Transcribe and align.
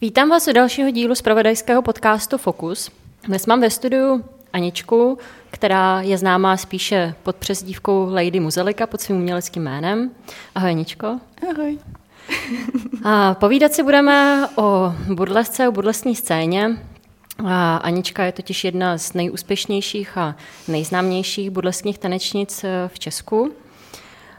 Vítám 0.00 0.28
vás 0.28 0.48
u 0.48 0.52
dalšího 0.52 0.90
dílu 0.90 1.14
z 1.14 1.22
pravodajského 1.22 1.82
podcastu 1.82 2.38
Focus. 2.38 2.90
Dnes 3.24 3.46
mám 3.46 3.60
ve 3.60 3.70
studiu 3.70 4.24
Aničku, 4.52 5.18
která 5.50 6.00
je 6.00 6.18
známá 6.18 6.56
spíše 6.56 7.14
pod 7.22 7.36
přezdívkou 7.36 8.08
Lady 8.10 8.40
Muzelika 8.40 8.86
pod 8.86 9.00
svým 9.00 9.16
uměleckým 9.18 9.62
jménem. 9.62 10.10
Ahoj 10.54 10.70
Aničko. 10.70 11.20
Ahoj. 11.50 11.78
A 13.04 13.34
povídat 13.34 13.72
si 13.72 13.82
budeme 13.82 14.48
o 14.56 14.92
burlesce, 15.14 15.68
o 15.68 15.72
burlesní 15.72 16.16
scéně. 16.16 16.76
A 17.46 17.76
Anička 17.76 18.24
je 18.24 18.32
totiž 18.32 18.64
jedna 18.64 18.98
z 18.98 19.12
nejúspěšnějších 19.12 20.18
a 20.18 20.36
nejznámějších 20.68 21.50
burleskních 21.50 21.98
tanečnic 21.98 22.64
v 22.86 22.98
Česku. 22.98 23.52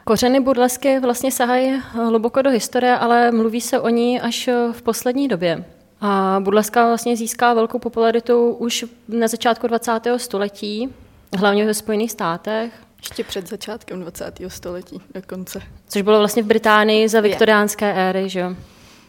Kořeny 0.08 0.40
burlesky 0.40 1.00
vlastně 1.00 1.32
sahají 1.32 1.82
hluboko 1.92 2.42
do 2.42 2.50
historie, 2.50 2.96
ale 2.96 3.30
mluví 3.30 3.60
se 3.60 3.80
o 3.80 3.88
ní 3.88 4.20
až 4.20 4.48
v 4.72 4.82
poslední 4.82 5.28
době. 5.28 5.64
A 6.00 6.40
burleska 6.40 6.86
vlastně 6.86 7.16
získá 7.16 7.54
velkou 7.54 7.78
popularitu 7.78 8.50
už 8.50 8.84
na 9.08 9.28
začátku 9.28 9.66
20. 9.66 9.92
století, 10.16 10.88
hlavně 11.38 11.66
ve 11.66 11.74
Spojených 11.74 12.12
státech. 12.12 12.72
Ještě 12.96 13.24
před 13.24 13.48
začátkem 13.48 14.00
20. 14.00 14.38
století 14.48 15.00
dokonce. 15.14 15.62
Což 15.88 16.02
bylo 16.02 16.18
vlastně 16.18 16.42
v 16.42 16.46
Británii 16.46 17.08
za 17.08 17.20
viktoriánské 17.20 17.92
éry, 17.92 18.28
že? 18.28 18.56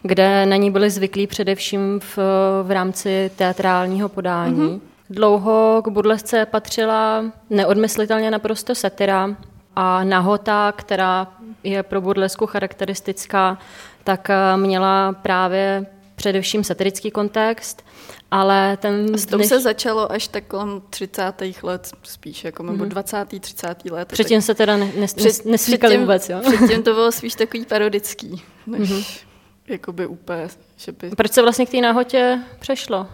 kde 0.03 0.45
na 0.45 0.55
ní 0.55 0.71
byli 0.71 0.89
zvyklí 0.89 1.27
především 1.27 1.99
v, 1.99 2.17
v 2.63 2.71
rámci 2.71 3.31
teatrálního 3.35 4.09
podání. 4.09 4.59
Mm-hmm. 4.59 4.79
Dlouho 5.09 5.81
k 5.85 5.87
burlesce 5.87 6.45
patřila 6.45 7.23
neodmyslitelně 7.49 8.31
naprosto 8.31 8.75
satira, 8.75 9.35
a 9.75 10.03
nahota, 10.03 10.71
která 10.71 11.27
je 11.63 11.83
pro 11.83 12.01
burlesku 12.01 12.45
charakteristická, 12.45 13.57
tak 14.03 14.29
eh, 14.29 14.57
měla 14.57 15.13
právě 15.13 15.85
především 16.19 16.63
satirický 16.63 17.11
kontext, 17.11 17.85
ale 18.31 18.77
ten... 18.77 19.17
S 19.17 19.25
tom 19.25 19.43
se 19.43 19.59
začalo 19.59 20.11
až 20.11 20.27
tak 20.27 20.43
kolem 20.43 20.81
30. 20.89 21.23
let 21.63 21.91
spíš, 22.03 22.43
jako 22.43 22.63
nebo 22.63 22.83
mm-hmm. 22.83 22.87
20. 22.87 23.25
30. 23.39 23.85
let. 23.91 24.07
Předtím 24.07 24.37
tak... 24.39 24.45
se 24.45 24.55
teda 24.55 24.77
nes, 24.77 25.15
nes, 25.15 25.43
nesvíkali 25.43 25.97
vůbec, 25.97 26.29
jo? 26.29 26.41
Předtím 26.55 26.83
to 26.83 26.93
bylo 26.93 27.11
spíš 27.11 27.35
takový 27.35 27.65
parodický, 27.65 28.41
než 28.67 28.89
mm-hmm. 28.89 29.25
jakoby 29.67 30.07
úplně, 30.07 30.47
že 30.77 30.91
by... 30.91 31.09
Proč 31.09 31.31
se 31.31 31.41
vlastně 31.41 31.65
k 31.65 31.69
té 31.69 31.81
nahotě 31.81 32.39
přešlo? 32.59 33.07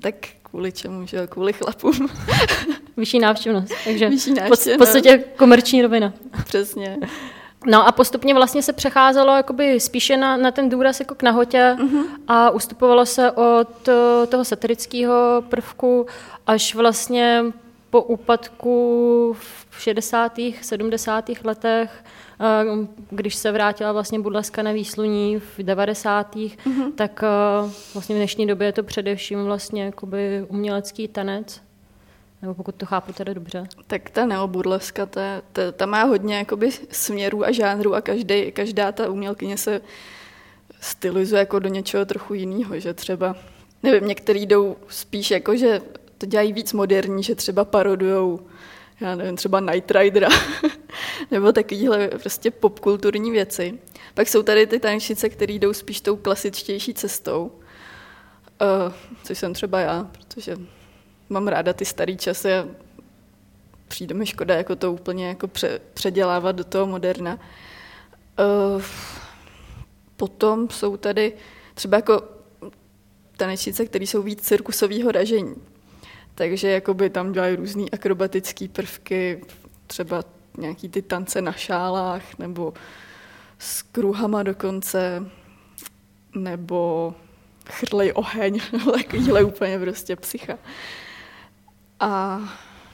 Tak 0.00 0.14
kvůli 0.42 0.72
čemu, 0.72 1.06
že 1.06 1.26
kvůli 1.26 1.52
chlapům. 1.52 2.08
Vyšší 2.96 3.18
návštěvnost, 3.18 3.72
takže 3.84 4.08
Vyšší 4.08 4.30
návštěvnost. 4.30 4.66
v 4.66 4.78
podstatě 4.78 5.24
komerční 5.36 5.82
rovina. 5.82 6.12
Přesně. 6.44 6.98
No 7.66 7.88
a 7.88 7.92
postupně 7.92 8.34
vlastně 8.34 8.62
se 8.62 8.72
přecházelo 8.72 9.36
jakoby 9.36 9.80
spíše 9.80 10.16
na, 10.16 10.36
na 10.36 10.50
ten 10.50 10.68
důraz 10.68 11.00
jako 11.00 11.14
k 11.14 11.22
nahotě 11.22 11.76
uh-huh. 11.78 12.04
a 12.28 12.50
ustupovalo 12.50 13.06
se 13.06 13.30
od 13.30 13.88
toho 14.28 14.44
satirického 14.44 15.44
prvku 15.48 16.06
až 16.46 16.74
vlastně 16.74 17.44
po 17.90 18.02
úpadku 18.02 19.36
v 19.70 19.80
60. 19.82 20.38
70. 20.62 21.30
letech 21.44 22.04
Eh, 22.40 22.86
když 23.10 23.34
se 23.34 23.52
vrátila 23.52 23.92
vlastně 23.92 24.20
Budleska 24.20 24.62
na 24.62 24.72
výsluní 24.72 25.40
v 25.40 25.58
90. 25.58 26.36
Mm-hmm. 26.36 26.92
tak 26.94 27.22
eh, 27.22 27.70
vlastně 27.94 28.14
v 28.14 28.18
dnešní 28.18 28.46
době 28.46 28.68
je 28.68 28.72
to 28.72 28.82
především 28.82 29.44
vlastně 29.44 29.84
jakoby 29.84 30.46
umělecký 30.48 31.08
tanec. 31.08 31.60
Nebo 32.44 32.54
pokud 32.54 32.74
to 32.74 32.86
chápu 32.86 33.12
tedy 33.12 33.34
dobře. 33.34 33.64
Tak 33.86 34.10
ta 34.10 34.26
neobudleska, 34.26 35.06
ta, 35.06 35.42
ta, 35.52 35.72
ta 35.72 35.86
má 35.86 36.02
hodně 36.02 36.36
jakoby 36.36 36.70
směrů 36.90 37.44
a 37.44 37.52
žánrů 37.52 37.94
a 37.94 38.00
každý, 38.00 38.52
každá 38.52 38.92
ta 38.92 39.10
umělkyně 39.10 39.58
se 39.58 39.80
stylizuje 40.80 41.38
jako 41.38 41.58
do 41.58 41.68
něčeho 41.68 42.04
trochu 42.04 42.34
jiného, 42.34 42.80
že 42.80 42.94
třeba, 42.94 43.36
nevím, 43.82 44.08
některý 44.08 44.46
jdou 44.46 44.76
spíš 44.88 45.30
jako, 45.30 45.56
že 45.56 45.80
to 46.18 46.26
dělají 46.26 46.52
víc 46.52 46.72
moderní, 46.72 47.22
že 47.22 47.34
třeba 47.34 47.64
parodujou 47.64 48.40
já 49.00 49.14
nevím, 49.14 49.36
třeba 49.36 49.60
Night 49.60 49.90
Ridera, 49.90 50.28
nebo 51.30 51.52
takovýhle 51.52 52.08
prostě 52.08 52.50
popkulturní 52.50 53.30
věci. 53.30 53.78
Pak 54.14 54.28
jsou 54.28 54.42
tady 54.42 54.66
ty 54.66 54.80
tanečnice, 54.80 55.28
které 55.28 55.52
jdou 55.52 55.72
spíš 55.72 56.00
tou 56.00 56.16
klasičtější 56.16 56.94
cestou, 56.94 57.52
uh, 58.60 58.92
což 59.24 59.38
jsem 59.38 59.54
třeba 59.54 59.80
já, 59.80 60.10
protože 60.12 60.56
mám 61.28 61.48
ráda 61.48 61.72
ty 61.72 61.84
staré 61.84 62.16
časy 62.16 62.52
a 62.52 62.66
přijde 63.88 64.14
mi 64.14 64.26
škoda 64.26 64.54
jako 64.54 64.76
to 64.76 64.92
úplně 64.92 65.28
jako 65.28 65.48
pře, 65.48 65.80
předělávat 65.94 66.56
do 66.56 66.64
toho 66.64 66.86
moderna. 66.86 67.38
Uh, 68.38 68.82
potom 70.16 70.70
jsou 70.70 70.96
tady 70.96 71.32
třeba 71.74 71.96
jako 71.96 72.22
tanečnice, 73.36 73.86
které 73.86 74.04
jsou 74.04 74.22
víc 74.22 74.40
cirkusového 74.42 75.12
ražení. 75.12 75.54
Takže 76.34 76.70
jakoby 76.70 77.10
tam 77.10 77.32
dělají 77.32 77.56
různé 77.56 77.84
akrobatické 77.92 78.68
prvky, 78.68 79.44
třeba 79.86 80.22
nějaký 80.58 80.88
ty 80.88 81.02
tance 81.02 81.42
na 81.42 81.52
šálách, 81.52 82.38
nebo 82.38 82.74
s 83.58 83.82
kruhama 83.82 84.42
dokonce, 84.42 85.26
nebo 86.34 87.14
chrlej 87.70 88.12
oheň, 88.14 88.60
takovýhle 89.02 89.44
úplně 89.44 89.78
prostě 89.78 90.16
psycha. 90.16 90.58
A 92.00 92.40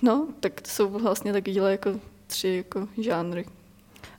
no, 0.03 0.29
tak 0.41 0.61
to 0.61 0.71
jsou 0.71 0.89
vlastně 0.89 1.33
takovýhle 1.33 1.71
jako 1.71 2.01
tři 2.27 2.49
jako 2.49 2.89
žánry. 2.99 3.47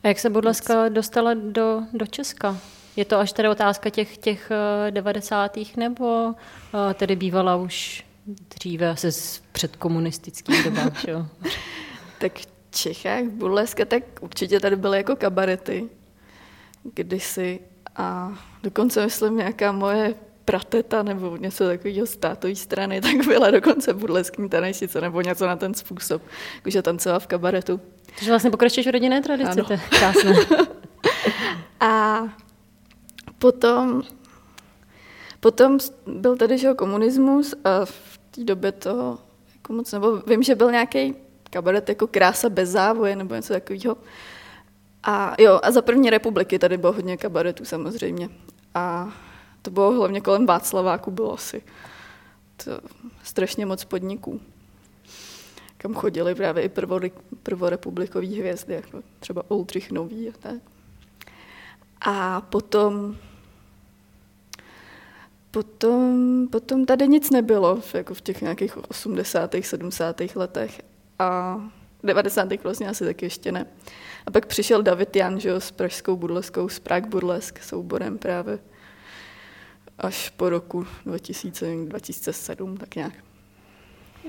A 0.04 0.08
jak 0.08 0.20
se 0.20 0.30
Bodleska 0.30 0.90
dostala 0.90 1.34
do, 1.34 1.84
do 1.94 2.06
Česka? 2.06 2.58
Je 2.96 3.06
to 3.06 3.18
až 3.18 3.34
tedy 3.34 3.50
otázka 3.50 3.90
těch, 3.90 4.18
těch 4.18 4.52
eh, 4.52 4.92
devadesátých, 4.92 5.78
nebo 5.78 6.34
eh, 6.34 6.94
tedy 6.94 7.16
bývala 7.16 7.56
už 7.56 8.06
dříve 8.26 8.90
asi 8.90 9.12
z 9.12 9.42
předkomunistických 9.52 10.64
dobách, 10.64 11.08
jo? 11.08 11.26
tak 12.20 12.40
v 12.40 12.48
Čechách, 12.72 13.24
burleska, 13.24 13.86
tak 13.86 14.04
určitě 14.22 14.60
tady 14.60 14.76
byly 14.76 14.98
jako 14.98 15.16
kabarety 15.16 15.90
kdysi 16.84 17.60
a 17.96 18.34
dokonce 18.64 19.06
myslím 19.06 19.38
nějaká 19.38 19.72
moje 19.72 20.16
prateta 20.46 21.04
nebo 21.04 21.38
něco 21.38 21.68
takového 21.68 22.06
z 22.06 22.16
tátové 22.16 22.56
strany, 22.56 23.02
tak 23.02 23.28
byla 23.28 23.52
dokonce 23.52 23.94
burleskní 23.94 24.50
tanečnice 24.50 25.02
nebo 25.02 25.22
něco 25.22 25.48
na 25.48 25.56
ten 25.56 25.74
způsob, 25.74 26.22
jakože 26.56 26.82
tancovala 26.82 27.20
v 27.20 27.28
kabaretu. 27.28 27.80
Takže 28.16 28.32
vlastně 28.32 28.52
pokračuješ 28.52 28.88
v 28.88 28.92
rodinné 28.92 29.22
tradici, 29.22 29.52
ano. 29.52 29.64
to 29.64 29.74
je 29.74 29.80
krásné. 29.90 30.34
a 31.80 32.24
potom 33.38 34.04
Potom 35.42 35.78
byl 36.08 36.38
tady 36.38 36.58
že 36.58 36.74
komunismus 36.74 37.54
a 37.64 37.86
v 37.86 38.20
té 38.32 38.44
době 38.44 38.72
to 38.72 39.18
jako 39.54 39.74
moc, 39.74 39.92
nebo 39.92 40.18
vím, 40.18 40.44
že 40.44 40.56
byl 40.56 40.72
nějaký 40.72 41.16
kabaret 41.50 41.90
jako 41.90 42.08
Krása 42.08 42.50
bez 42.50 42.70
závoje 42.70 43.16
nebo 43.16 43.36
něco 43.36 43.54
takového. 43.54 43.98
A 45.04 45.36
jo, 45.40 45.60
a 45.64 45.72
za 45.72 45.82
první 45.82 46.10
republiky 46.10 46.60
tady 46.60 46.78
bylo 46.78 46.94
hodně 46.94 47.18
kabaretů 47.18 47.66
samozřejmě. 47.66 48.30
A 48.76 49.14
to 49.62 49.72
bylo 49.72 49.92
hlavně 49.92 50.22
kolem 50.22 50.46
Václaváku, 50.46 51.12
bylo 51.12 51.34
asi 51.34 51.64
to 52.64 52.72
strašně 53.24 53.66
moc 53.66 53.86
podniků, 53.86 54.42
kam 55.78 55.94
chodili 55.94 56.36
právě 56.36 56.64
i 56.64 56.72
prvorepublikové 57.44 58.28
hvězdy, 58.28 58.74
jako 58.74 59.02
třeba 59.20 59.44
Oldřich 59.48 59.92
Nový 59.92 60.30
a 60.30 60.34
tak. 60.40 60.62
A 62.02 62.42
potom 62.42 63.18
Potom, 65.52 66.48
potom 66.52 66.86
tady 66.86 67.08
nic 67.08 67.30
nebylo, 67.30 67.80
jako 67.94 68.14
v 68.14 68.22
těch 68.22 68.42
nějakých 68.42 68.90
80. 68.90 69.56
70. 69.62 70.22
letech 70.36 70.82
a 71.20 71.62
90. 72.04 72.64
vlastně 72.64 72.90
asi 72.90 73.06
taky 73.06 73.26
ještě 73.26 73.52
ne. 73.52 73.66
A 74.26 74.32
pak 74.32 74.46
přišel 74.46 74.84
David 74.84 75.16
Jan, 75.16 75.40
že 75.40 75.50
jo, 75.50 75.60
s 75.60 75.72
pražskou 75.72 76.16
burleskou, 76.16 76.70
s 76.70 76.80
Prague 76.80 77.10
Burlesk 77.10 77.64
souborem 77.64 78.18
právě 78.18 78.60
až 80.02 80.30
po 80.30 80.50
roku 80.50 80.86
2000, 81.06 81.76
2007, 81.86 82.78
tak 82.78 82.96
nějak. 82.96 83.14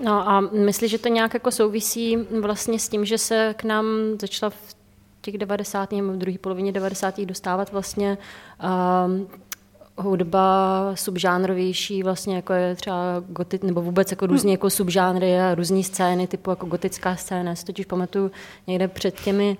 No 0.05 0.29
a 0.29 0.41
myslíš, 0.41 0.91
že 0.91 0.99
to 0.99 1.09
nějak 1.09 1.35
jako 1.35 1.51
souvisí 1.51 2.17
vlastně 2.17 2.79
s 2.79 2.89
tím, 2.89 3.05
že 3.05 3.19
se 3.19 3.55
k 3.57 3.65
nám 3.65 3.87
začala 4.21 4.51
v 4.51 4.77
těch 5.21 5.39
90. 5.39 5.93
nebo 5.93 6.13
v 6.13 6.17
druhé 6.17 6.39
polovině 6.39 6.73
90. 6.73 7.21
dostávat 7.21 7.73
vlastně 7.73 8.19
uh, 8.65 10.05
hudba 10.05 10.91
subžánrovější, 10.95 12.03
vlastně 12.03 12.37
jako 12.37 12.53
je 12.53 12.75
třeba 12.75 13.25
gotit, 13.29 13.63
nebo 13.63 13.83
vůbec 13.83 14.11
jako 14.11 14.27
různě 14.27 14.53
jako 14.53 14.71
subžánry 14.71 15.41
a 15.41 15.55
různé 15.55 15.83
scény, 15.83 16.27
typu 16.27 16.51
jako 16.51 16.67
gotická 16.67 17.17
scéna. 17.17 17.51
Já 17.51 17.57
si 17.57 17.65
totiž 17.65 17.87
pamatuju 17.87 18.31
někde 18.67 18.89
před 18.89 19.21
těmi 19.21 19.57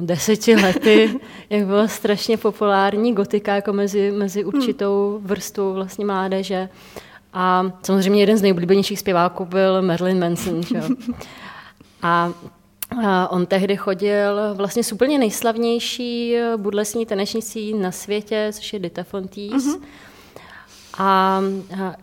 deseti 0.00 0.56
lety, 0.56 1.20
jak 1.50 1.66
byla 1.66 1.88
strašně 1.88 2.36
populární 2.36 3.14
gotika 3.14 3.54
jako 3.54 3.72
mezi, 3.72 4.10
mezi 4.10 4.44
určitou 4.44 5.20
vrstvou 5.22 5.72
vlastně 5.72 6.04
mládeže. 6.04 6.68
A 7.32 7.72
samozřejmě 7.82 8.22
jeden 8.22 8.36
z 8.36 8.42
nejoblíbenějších 8.42 8.98
zpěváků 8.98 9.44
byl 9.44 9.82
Marilyn 9.82 10.20
Manson. 10.20 10.62
Že? 10.62 10.80
A 12.02 12.32
a 13.04 13.28
on 13.28 13.46
tehdy 13.46 13.76
chodil 13.76 14.54
vlastně 14.54 14.84
s 14.84 14.92
úplně 14.92 15.18
nejslavnější 15.18 16.36
budlesní 16.56 17.06
tanečnicí 17.06 17.74
na 17.74 17.92
světě, 17.92 18.50
což 18.52 18.72
je 18.72 18.78
Dita 18.78 19.02
Fontis. 19.02 19.52
Mm-hmm. 19.52 19.80
A, 20.98 21.42
a 21.84 21.94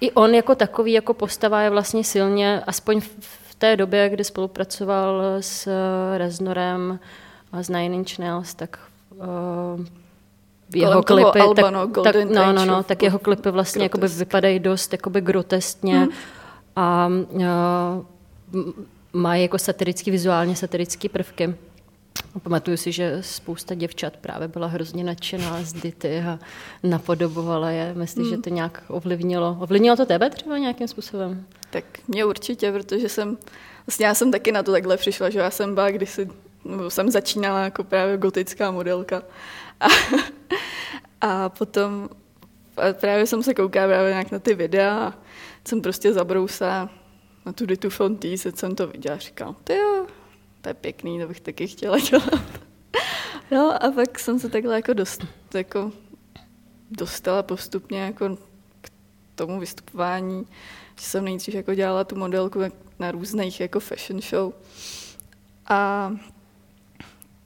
i 0.00 0.10
on 0.10 0.34
jako 0.34 0.54
takový, 0.54 0.92
jako 0.92 1.14
postava 1.14 1.60
je 1.60 1.70
vlastně 1.70 2.04
silně, 2.04 2.62
aspoň 2.66 3.00
v 3.00 3.41
té 3.62 3.76
době, 3.76 4.08
kdy 4.08 4.24
spolupracoval 4.24 5.22
s 5.40 5.68
Reznorem 6.16 6.98
a 7.52 7.62
s 7.62 7.68
Nine 7.68 7.94
Inch 7.94 8.18
Nails, 8.18 8.54
tak 8.54 8.78
uh, 9.10 9.86
jeho 10.74 11.02
klipy, 11.02 11.40
Alba, 11.40 11.62
tak, 11.62 11.72
no, 11.72 11.86
tak, 12.02 12.16
no, 12.24 12.52
no, 12.52 12.64
no, 12.64 12.82
tak 12.82 13.02
jeho 13.02 13.18
klipy 13.18 13.50
vlastně 13.50 13.82
jakoby 13.82 14.08
vypadají 14.08 14.58
dost 14.58 14.92
jakoby 14.92 15.20
grotestně 15.20 15.98
hmm. 15.98 16.10
a 16.76 17.08
uh, 17.30 17.44
mají 19.12 19.42
jako 19.42 19.58
satirický, 19.58 20.10
vizuálně 20.10 20.56
satirický 20.56 21.08
prvky. 21.08 21.54
Pamatuju 22.40 22.76
si, 22.76 22.92
že 22.92 23.18
spousta 23.20 23.74
děvčat 23.74 24.16
právě 24.16 24.48
byla 24.48 24.66
hrozně 24.66 25.04
nadšená 25.04 25.62
z 25.62 25.72
Dity 25.72 26.18
a 26.18 26.38
napodobovala 26.82 27.70
je. 27.70 27.94
Myslíš, 27.94 28.26
hmm. 28.26 28.36
že 28.36 28.42
to 28.42 28.50
nějak 28.50 28.82
ovlivnilo? 28.88 29.56
Ovlivnilo 29.60 29.96
to 29.96 30.06
tebe 30.06 30.30
třeba 30.30 30.58
nějakým 30.58 30.88
způsobem? 30.88 31.46
Tak 31.70 31.84
mě 32.08 32.24
určitě, 32.24 32.72
protože 32.72 33.08
jsem, 33.08 33.38
vlastně 33.86 34.06
já 34.06 34.14
jsem 34.14 34.32
taky 34.32 34.52
na 34.52 34.62
to 34.62 34.72
takhle 34.72 34.96
přišla, 34.96 35.30
že 35.30 35.38
já 35.38 35.50
jsem 35.50 35.74
byla 35.74 35.90
kdysi, 35.90 36.28
nebo 36.64 36.90
jsem 36.90 37.10
začínala 37.10 37.64
jako 37.64 37.84
právě 37.84 38.16
gotická 38.16 38.70
modelka. 38.70 39.22
A, 39.80 39.86
a 41.20 41.48
potom 41.48 42.08
a 42.76 42.92
právě 42.92 43.26
jsem 43.26 43.42
se 43.42 43.54
koukala 43.54 43.86
právě 43.86 44.10
nějak 44.10 44.30
na 44.30 44.38
ty 44.38 44.54
videa 44.54 44.98
a 44.98 45.14
jsem 45.68 45.80
prostě 45.80 46.12
zabrousala 46.12 46.90
na 47.46 47.52
tu 47.52 47.66
Ditu 47.66 47.90
Fontý, 47.90 48.38
jsem 48.38 48.74
to 48.74 48.86
viděla 48.86 49.16
a 49.16 49.18
říkala, 49.18 49.56
ty 49.64 49.74
jo, 49.74 50.06
to 50.62 50.68
je 50.68 50.74
pěkný, 50.74 51.20
to 51.20 51.28
bych 51.28 51.40
taky 51.40 51.66
chtěla 51.66 51.98
dělat. 51.98 52.62
No 53.50 53.84
a 53.84 53.90
pak 53.90 54.18
jsem 54.18 54.38
se 54.38 54.48
takhle 54.48 54.74
jako, 54.74 54.92
dost, 54.92 55.26
jako 55.54 55.92
dostala 56.90 57.42
postupně 57.42 58.00
jako 58.00 58.36
k 58.80 58.90
tomu 59.34 59.60
vystupování, 59.60 60.46
že 61.00 61.06
jsem 61.06 61.24
nejdřív 61.24 61.54
jako 61.54 61.74
dělala 61.74 62.04
tu 62.04 62.16
modelku 62.16 62.60
na 62.98 63.10
různých 63.10 63.60
jako 63.60 63.80
fashion 63.80 64.20
show. 64.20 64.52
A 65.68 66.12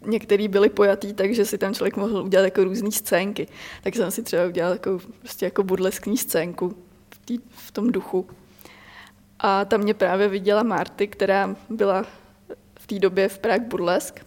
některý 0.07 0.49
byli 0.49 0.69
pojatý, 0.69 1.15
takže 1.15 1.45
si 1.45 1.59
tam 1.59 1.75
člověk 1.75 1.97
mohl 1.97 2.23
udělat 2.23 2.45
jako 2.45 2.65
různé 2.65 2.93
scénky. 2.93 3.49
Tak 3.83 3.95
jsem 3.95 4.11
si 4.11 4.23
třeba 4.23 4.47
udělala 4.47 4.75
takovou 4.75 4.99
prostě 5.21 5.45
jako 5.45 5.63
burleskní 5.63 6.17
scénku 6.17 6.77
v, 7.15 7.19
tý, 7.19 7.39
v 7.51 7.71
tom 7.71 7.93
duchu. 7.93 8.27
A 9.39 9.65
tam 9.65 9.81
mě 9.81 9.95
právě 9.95 10.29
viděla 10.29 10.63
Marty, 10.63 11.07
která 11.07 11.57
byla 11.71 12.05
v 12.87 12.89
té 12.89 12.99
době 12.99 13.29
v 13.29 13.39
Prague 13.39 13.69
Burlesk. 13.69 14.27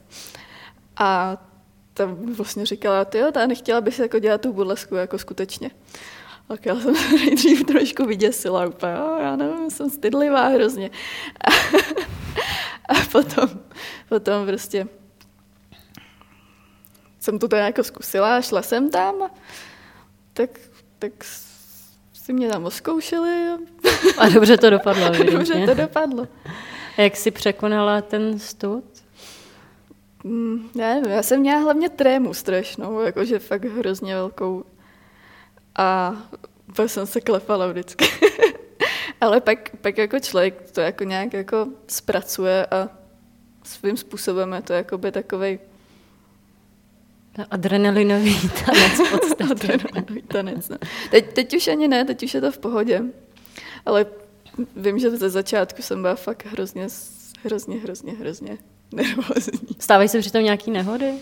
A 0.98 1.38
tam 1.94 2.34
vlastně 2.34 2.66
říkala, 2.66 3.06
ty 3.06 3.18
jo, 3.18 3.32
ta 3.32 3.48
nechtěla 3.48 3.82
bych 3.82 3.96
si 3.96 4.02
jako 4.02 4.20
dělat 4.20 4.42
tu 4.42 4.54
burlesku 4.54 4.96
jako 4.96 5.18
skutečně. 5.18 5.72
Tak 6.48 6.66
já 6.66 6.76
jsem 6.76 6.96
se 6.96 7.16
nejdřív 7.16 7.64
trošku 7.64 8.06
vyděsila, 8.06 8.68
úplně, 8.68 8.92
já 9.22 9.36
nevím, 9.36 9.72
jsem 9.72 9.90
stydlivá 9.90 10.48
hrozně. 10.48 10.90
A, 11.48 11.52
a 12.94 13.06
potom, 13.12 13.50
potom 14.10 14.48
prostě 14.48 14.88
jsem 17.20 17.40
to 17.40 17.48
teda 17.48 17.66
jako 17.66 17.84
zkusila, 17.84 18.42
šla 18.42 18.62
jsem 18.62 18.90
tam, 18.90 19.16
tak, 20.34 20.50
tak 21.00 21.12
si 22.14 22.34
mě 22.34 22.50
tam 22.50 22.66
oskoušeli. 22.66 23.48
A 24.18 24.30
dobře 24.30 24.58
to 24.58 24.70
dopadlo, 24.70 25.06
A 25.20 25.24
dobře 25.32 25.66
to 25.66 25.74
dopadlo. 25.74 26.28
A 27.00 27.02
jak 27.02 27.18
jsi 27.18 27.32
překonala 27.32 28.02
ten 28.02 28.40
stud? 28.40 28.84
Mm, 30.24 30.70
já 30.76 30.94
nevím, 30.94 31.12
já 31.12 31.24
jsem 31.24 31.40
měla 31.40 31.60
hlavně 31.60 31.90
trému 31.90 32.34
strašnou, 32.34 33.00
jakože 33.00 33.40
fakt 33.40 33.66
hrozně 33.66 34.16
velkou. 34.16 34.64
A 35.76 36.16
pak 36.76 36.90
jsem 36.90 37.08
se 37.08 37.22
klepala 37.22 37.68
vždycky. 37.68 38.06
Ale 39.22 39.42
pak, 39.42 39.70
pak 39.82 39.98
jako 39.98 40.20
člověk 40.20 40.72
to 40.72 40.82
jako 40.82 41.04
nějak 41.04 41.34
jako 41.34 41.68
zpracuje 41.88 42.66
a 42.66 42.90
svým 43.64 43.98
způsobem 43.98 44.54
je 44.54 44.62
to 44.62 44.74
jakoby 44.74 45.12
takovej 45.12 45.60
Adrenalinový 47.52 48.50
tanec 48.66 49.08
v 49.08 49.12
podstatě. 49.12 49.44
Adrenalinový 49.52 50.22
tanec, 50.22 50.70
no. 50.70 50.78
teď, 51.12 51.34
teď 51.34 51.56
už 51.56 51.68
ani 51.68 51.88
ne, 51.88 52.06
teď 52.06 52.24
už 52.24 52.34
je 52.34 52.42
to 52.42 52.52
v 52.52 52.58
pohodě. 52.58 53.04
Ale 53.86 54.06
vím, 54.76 55.00
že 55.00 55.10
ze 55.10 55.30
začátku 55.30 55.82
jsem 55.82 56.02
byla 56.02 56.16
fakt 56.16 56.46
hrozně, 56.46 56.88
hrozně, 57.44 57.78
hrozně, 57.78 58.14
hrozně 58.14 58.58
nervózní. 58.92 59.60
Stávají 59.80 60.10
se 60.10 60.20
přitom 60.20 60.44
nějaký 60.44 60.72
nehody? 60.72 61.14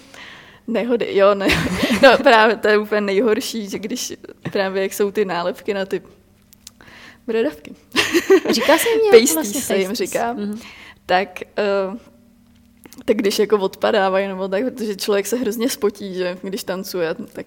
Nehody, 0.67 1.15
jo, 1.15 1.35
ne. 1.35 1.47
No 2.03 2.17
právě 2.17 2.55
to 2.55 2.67
je 2.67 2.77
úplně 2.77 3.01
nejhorší, 3.01 3.69
že 3.69 3.79
když 3.79 4.13
právě 4.51 4.83
jak 4.83 4.93
jsou 4.93 5.11
ty 5.11 5.25
nálepky 5.25 5.73
na 5.73 5.85
ty 5.85 6.01
bradavky. 7.27 7.75
Říká 8.49 8.77
se 8.77 8.89
jim 8.89 9.01
nějak 9.11 9.33
vlastně 9.33 9.61
se 9.61 9.77
jim 9.77 9.95
říká. 9.95 10.35
Mm-hmm. 10.35 10.61
Tak 11.05 11.39
uh, 11.89 11.97
tak 13.05 13.17
když 13.17 13.39
jako 13.39 13.57
odpadávají 13.57 14.27
nebo 14.27 14.47
tak, 14.47 14.63
protože 14.63 14.95
člověk 14.95 15.27
se 15.27 15.35
hrozně 15.35 15.69
spotí, 15.69 16.13
že 16.13 16.37
když 16.41 16.63
tancuje, 16.63 17.15
tak 17.33 17.45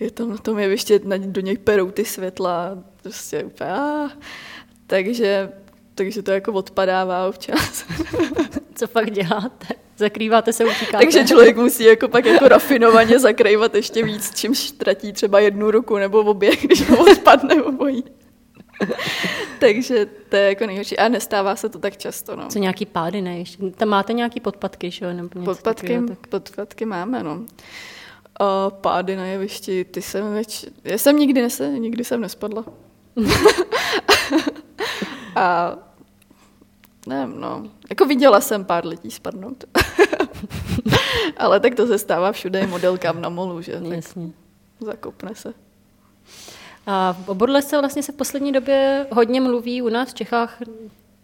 je 0.00 0.10
tam 0.10 0.30
na 0.30 0.36
tom 0.36 0.58
jeviště, 0.58 1.00
do 1.18 1.40
něj 1.40 1.58
perou 1.58 1.90
ty 1.90 2.04
světla, 2.04 2.78
prostě 3.02 3.44
úplně, 3.44 3.70
a, 3.70 4.10
takže, 4.92 5.52
takže 5.94 6.22
to 6.22 6.30
jako 6.30 6.52
odpadává 6.52 7.28
občas. 7.28 7.84
Co 8.74 8.88
pak 8.88 9.10
děláte? 9.10 9.66
Zakrýváte 9.96 10.52
se, 10.52 10.64
utíkáte? 10.64 10.98
Takže 10.98 11.24
člověk 11.24 11.56
musí 11.56 11.84
jako 11.84 12.08
pak 12.08 12.24
jako 12.24 12.48
rafinovaně 12.48 13.18
zakrývat 13.18 13.74
ještě 13.74 14.04
víc, 14.04 14.34
čímž 14.34 14.58
ztratí 14.58 15.12
třeba 15.12 15.40
jednu 15.40 15.70
ruku 15.70 15.96
nebo 15.96 16.20
obě, 16.20 16.56
když 16.62 16.88
ho 16.88 17.10
odpadne 17.10 17.62
obojí. 17.62 18.04
Takže 19.58 20.06
to 20.28 20.36
je 20.36 20.48
jako 20.48 20.66
nejhorší. 20.66 20.98
A 20.98 21.08
nestává 21.08 21.56
se 21.56 21.68
to 21.68 21.78
tak 21.78 21.96
často. 21.96 22.36
No. 22.36 22.48
Co 22.48 22.58
nějaký 22.58 22.86
pády, 22.86 23.22
ne? 23.22 23.44
Tam 23.74 23.88
máte 23.88 24.12
nějaký 24.12 24.40
podpatky, 24.40 24.90
že? 24.90 25.14
Nebo 25.14 25.28
podpatky, 25.44 25.86
takového, 25.86 26.06
tak... 26.06 26.26
podpatky 26.26 26.84
máme, 26.84 27.22
no. 27.22 27.42
A 28.40 28.70
pády 28.70 29.16
na 29.16 29.26
jevišti, 29.26 29.84
ty 29.84 30.02
jsem 30.02 30.32
več... 30.34 30.64
Já 30.84 30.98
jsem 30.98 31.16
nikdy, 31.16 31.42
nese, 31.42 31.68
nikdy 31.68 32.04
jsem 32.04 32.20
nespadla. 32.20 32.64
A 35.36 35.76
nevím, 37.06 37.40
no. 37.40 37.62
Jako 37.90 38.04
viděla 38.04 38.40
jsem 38.40 38.64
pár 38.64 38.86
lidí 38.86 39.10
spadnout. 39.10 39.64
Ale 41.36 41.60
tak 41.60 41.74
to 41.74 41.86
se 41.86 41.98
stává 41.98 42.32
všude 42.32 42.66
modelkám 42.66 43.20
na 43.20 43.28
molu, 43.28 43.62
že? 43.62 43.80
Jasně. 43.88 44.30
zakopne 44.80 45.34
se. 45.34 45.54
A 46.86 47.16
o 47.26 47.34
burlesce 47.34 47.78
vlastně 47.80 48.02
se 48.02 48.12
v 48.12 48.16
poslední 48.16 48.52
době 48.52 49.06
hodně 49.12 49.40
mluví 49.40 49.82
u 49.82 49.88
nás 49.88 50.10
v 50.10 50.14
Čechách. 50.14 50.58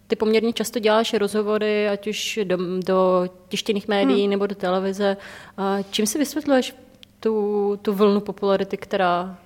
Ty 0.06 0.16
poměrně 0.16 0.52
často 0.52 0.78
děláš 0.78 1.14
rozhovory, 1.14 1.88
ať 1.88 2.06
už 2.06 2.38
do, 2.44 2.56
do 2.86 3.28
tištěných 3.48 3.88
médií 3.88 4.22
hmm. 4.22 4.30
nebo 4.30 4.46
do 4.46 4.54
televize. 4.54 5.16
A 5.56 5.82
čím 5.90 6.06
si 6.06 6.18
vysvětluješ 6.18 6.74
tu, 7.20 7.78
tu 7.82 7.92
vlnu 7.92 8.20
popularity, 8.20 8.76
která 8.76 9.38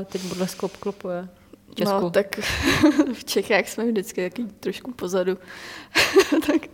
eh, 0.00 0.04
teď 0.04 0.22
burlesku 0.22 0.66
obklopuje? 0.66 1.28
Česku. 1.74 2.00
No, 2.00 2.10
tak 2.10 2.38
v 3.12 3.24
Čechách 3.24 3.68
jsme 3.68 3.86
vždycky 3.86 4.30
taky 4.30 4.44
trošku 4.60 4.92
pozadu. 4.92 5.38
tak, 6.46 6.70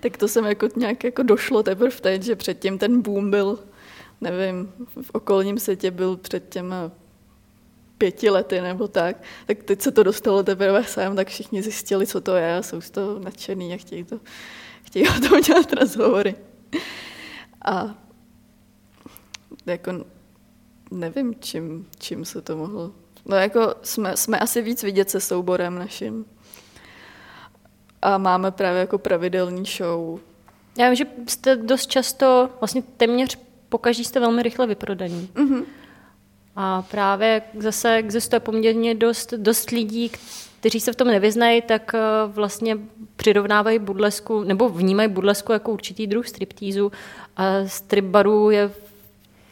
tak 0.00 0.16
to 0.16 0.28
jsem 0.28 0.44
jako 0.44 0.68
nějak 0.76 1.04
jako 1.04 1.22
došlo 1.22 1.62
teprve 1.62 1.96
teď, 2.00 2.22
že 2.22 2.36
předtím 2.36 2.78
ten 2.78 3.02
boom 3.02 3.30
byl, 3.30 3.58
nevím, 4.20 4.72
v 5.02 5.10
okolním 5.12 5.58
světě 5.58 5.90
byl 5.90 6.16
před 6.16 6.48
těma 6.48 6.90
pěti 7.98 8.30
lety 8.30 8.60
nebo 8.60 8.88
tak, 8.88 9.22
tak 9.46 9.62
teď 9.62 9.82
se 9.82 9.92
to 9.92 10.02
dostalo 10.02 10.42
teprve 10.42 10.84
sem, 10.84 11.16
tak 11.16 11.28
všichni 11.28 11.62
zjistili, 11.62 12.06
co 12.06 12.20
to 12.20 12.36
je 12.36 12.56
a 12.56 12.62
jsou 12.62 12.80
z 12.80 12.90
toho 12.90 13.18
nadšený 13.18 13.74
a 13.74 13.76
chtějí, 13.76 14.04
to, 14.04 14.20
chtějí 14.82 15.08
o 15.08 15.28
tom 15.28 15.40
dělat 15.40 15.72
rozhovory. 15.72 16.34
A 17.64 17.94
jako 19.66 20.04
nevím, 20.90 21.34
čím, 21.40 21.86
čím 21.98 22.24
se 22.24 22.42
to 22.42 22.56
mohlo... 22.56 22.92
No 23.26 23.36
jako 23.36 23.74
jsme, 23.82 24.16
jsme 24.16 24.38
asi 24.38 24.62
víc 24.62 24.82
vidět 24.82 25.10
se 25.10 25.20
souborem 25.20 25.78
naším. 25.78 26.24
A 28.02 28.18
máme 28.18 28.50
právě 28.50 28.80
jako 28.80 28.98
pravidelný 28.98 29.64
show. 29.64 30.20
Já 30.78 30.86
vím, 30.86 30.94
že 30.94 31.04
jste 31.28 31.56
dost 31.56 31.86
často, 31.86 32.50
vlastně 32.60 32.82
téměř 32.96 33.38
pokaždý 33.68 34.04
jste 34.04 34.20
velmi 34.20 34.42
rychle 34.42 34.66
vyprodaní. 34.66 35.28
Mm-hmm. 35.34 35.64
A 36.56 36.82
právě 36.82 37.42
zase 37.58 37.94
existuje 37.94 38.40
poměrně 38.40 38.94
dost, 38.94 39.34
dost 39.34 39.70
lidí, 39.70 40.12
kteří 40.60 40.80
se 40.80 40.92
v 40.92 40.96
tom 40.96 41.08
nevyznají, 41.08 41.62
tak 41.62 41.94
eh, 41.94 41.98
vlastně 42.26 42.78
přirovnávají 43.16 43.78
budlesku, 43.78 44.44
nebo 44.44 44.68
vnímají 44.68 45.08
budlesku 45.08 45.52
jako 45.52 45.72
určitý 45.72 46.06
druh 46.06 46.28
striptízu. 46.28 46.92
A 47.36 47.44
strip 47.66 48.04
barů 48.04 48.50
je 48.50 48.68
v 48.68 48.92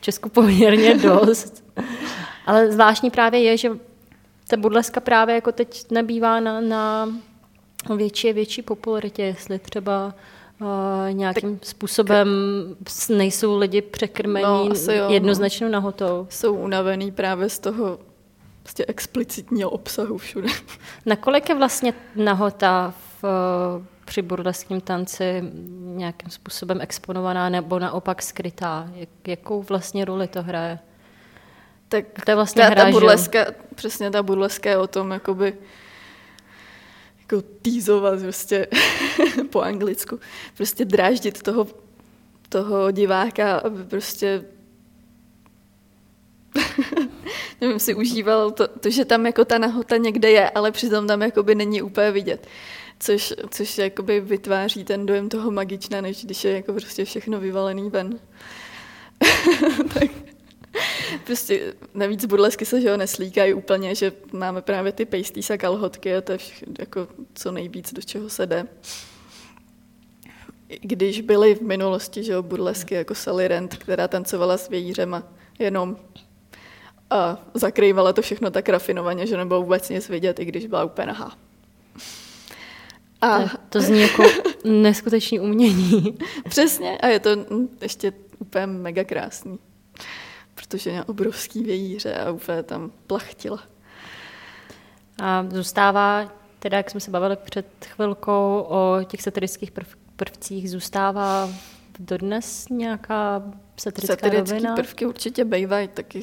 Česku 0.01 0.29
poměrně 0.39 0.95
dost. 0.95 1.65
Ale 2.47 2.73
zvláštní 2.73 3.11
právě 3.11 3.43
je, 3.43 3.57
že 3.57 3.71
ta 4.49 4.57
budleska 4.57 5.01
právě 5.01 5.35
jako 5.35 5.53
teď 5.53 5.91
nabývá 5.91 6.41
na, 6.41 6.61
na 6.61 7.09
větší 7.97 8.33
větší 8.33 8.63
popularitě, 8.63 9.23
jestli 9.23 9.59
třeba 9.59 10.15
uh, 10.61 11.13
nějakým 11.13 11.59
tak, 11.59 11.69
způsobem 11.69 12.29
nejsou 13.09 13.59
lidi 13.59 13.83
překrmení 13.83 14.69
no, 14.69 15.11
jednoznačnou 15.11 15.69
nahotou. 15.69 16.27
Jsou 16.31 16.55
unavený 16.55 17.13
právě 17.13 17.49
z 17.49 17.59
toho 17.59 17.99
prostě 18.63 18.85
explicitního 18.89 19.71
obsahu 19.71 20.19
všude. 20.19 20.49
Nakolik 21.07 21.49
je 21.49 21.55
vlastně 21.55 21.95
nahota 22.17 22.95
v, 23.23 23.25
při 24.05 24.23
burleském 24.23 24.81
tanci 24.81 25.43
nějakým 25.81 26.31
způsobem 26.31 26.81
exponovaná 26.81 27.49
nebo 27.49 27.79
naopak 27.79 28.23
skrytá? 28.23 28.91
Jak, 28.95 29.09
jakou 29.27 29.63
vlastně 29.63 30.05
roli 30.05 30.29
to 30.29 30.43
hraje? 30.43 30.79
Tak 31.89 32.05
to 32.25 32.31
je 32.31 32.35
vlastně 32.35 32.63
ta, 32.63 32.69
hra, 32.69 32.85
ta 32.85 32.91
burleska, 32.91 33.47
přesně 33.75 34.11
ta 34.11 34.23
burleska 34.23 34.71
je 34.71 34.79
o 34.79 34.87
tom, 34.87 35.11
jakoby 35.11 35.55
jako 37.21 37.43
týzovat 37.63 38.21
prostě 38.21 38.67
po 39.51 39.61
anglicku, 39.61 40.21
prostě 40.57 40.85
dráždit 40.85 41.43
toho, 41.43 41.67
toho 42.49 42.91
diváka, 42.91 43.57
aby 43.57 43.85
prostě 43.85 44.45
nevím, 47.61 47.79
si 47.79 47.95
užíval 47.95 48.51
to, 48.51 48.69
to, 48.69 48.91
že 48.91 49.05
tam 49.05 49.27
jako 49.27 49.45
ta 49.45 49.59
nahota 49.59 49.97
někde 49.97 50.31
je, 50.31 50.51
ale 50.51 50.73
přitom 50.73 51.07
tam 51.07 51.23
jakoby 51.23 51.55
není 51.55 51.83
úplně 51.83 52.11
vidět. 52.11 52.47
Což, 53.01 53.35
což 53.51 53.79
jakoby 53.79 54.21
vytváří 54.21 54.85
ten 54.85 55.07
dojem 55.07 55.29
toho 55.29 55.51
magična, 55.51 56.01
než 56.01 56.25
když 56.25 56.45
je 56.45 56.53
jako 56.53 56.73
prostě 56.73 57.05
všechno 57.05 57.41
vyvalený 57.41 57.91
ven. 57.91 58.19
tak 59.95 60.11
prostě 61.25 61.75
navíc 61.95 62.25
burlesky 62.25 62.65
se 62.65 62.81
že 62.81 62.91
ho 62.91 62.97
neslíkají 62.97 63.55
úplně, 63.55 63.95
že 63.95 64.13
máme 64.33 64.63
právě 64.63 64.93
ty 64.93 65.05
pasties 65.05 65.51
a 65.51 65.57
kalhotky 65.57 66.17
a 66.17 66.21
to 66.21 66.33
je 66.33 66.39
jako 66.79 67.09
co 67.35 67.53
nejvíc, 67.53 67.93
do 67.93 68.03
čeho 68.03 68.29
se 68.29 68.47
jde. 68.47 68.67
Když 70.81 71.21
byly 71.21 71.55
v 71.55 71.61
minulosti, 71.61 72.25
že 72.25 72.33
jo, 72.33 72.43
burlesky 72.43 72.95
jako 72.95 73.15
Sally 73.15 73.49
Rand, 73.49 73.77
která 73.77 74.09
tancovala 74.09 74.57
s 74.57 74.69
vějířema 74.69 75.23
jenom 75.59 75.97
a 77.11 77.39
zakrývala 77.55 78.13
to 78.13 78.23
všechno 78.23 78.51
tak 78.51 78.69
rafinovaně, 78.69 79.27
že 79.27 79.37
nebylo 79.37 79.63
vůbec 79.63 79.89
nic 79.89 80.09
vidět, 80.09 80.39
i 80.39 80.45
když 80.45 80.67
byla 80.67 80.85
úplně 80.85 81.07
nahá. 81.07 81.39
A... 83.21 83.39
To 83.69 83.81
zní 83.81 84.01
jako 84.01 84.23
neskutečný 84.65 85.41
umění. 85.41 86.19
Přesně, 86.49 86.99
a 86.99 87.07
je 87.07 87.21
to 87.21 87.31
ještě 87.83 88.13
úplně 88.39 88.67
mega 88.67 89.05
krásný, 89.05 89.59
protože 90.67 90.91
měla 90.91 91.09
obrovský 91.09 91.63
vějíře 91.63 92.15
a 92.15 92.31
úplně 92.31 92.63
tam 92.63 92.93
plachtila. 93.07 93.63
A 95.23 95.47
zůstává, 95.51 96.33
teda 96.59 96.77
jak 96.77 96.91
jsme 96.91 97.01
se 97.01 97.11
bavili 97.11 97.37
před 97.37 97.67
chvilkou 97.85 98.67
o 98.69 98.99
těch 99.05 99.23
satirických 99.23 99.71
prv, 99.71 99.97
prvcích, 100.17 100.71
zůstává 100.71 101.51
dodnes 101.99 102.69
nějaká 102.69 103.43
satirická 103.77 104.15
Satirický 104.15 104.53
rovina? 104.53 104.75
prvky 104.75 105.07
určitě 105.07 105.45
bývají 105.45 105.89
taky 105.89 106.23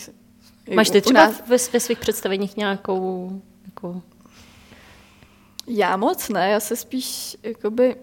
Máš 0.75 0.89
ty 0.89 1.01
třeba 1.01 1.25
nás... 1.25 1.41
ve, 1.47 1.57
ve 1.73 1.79
svých 1.79 1.99
představeních 1.99 2.57
nějakou 2.57 3.31
jako... 3.65 4.01
Já 5.67 5.97
moc 5.97 6.29
ne, 6.29 6.49
já 6.49 6.59
se 6.59 6.75
spíš 6.75 7.37
jakoby 7.43 7.95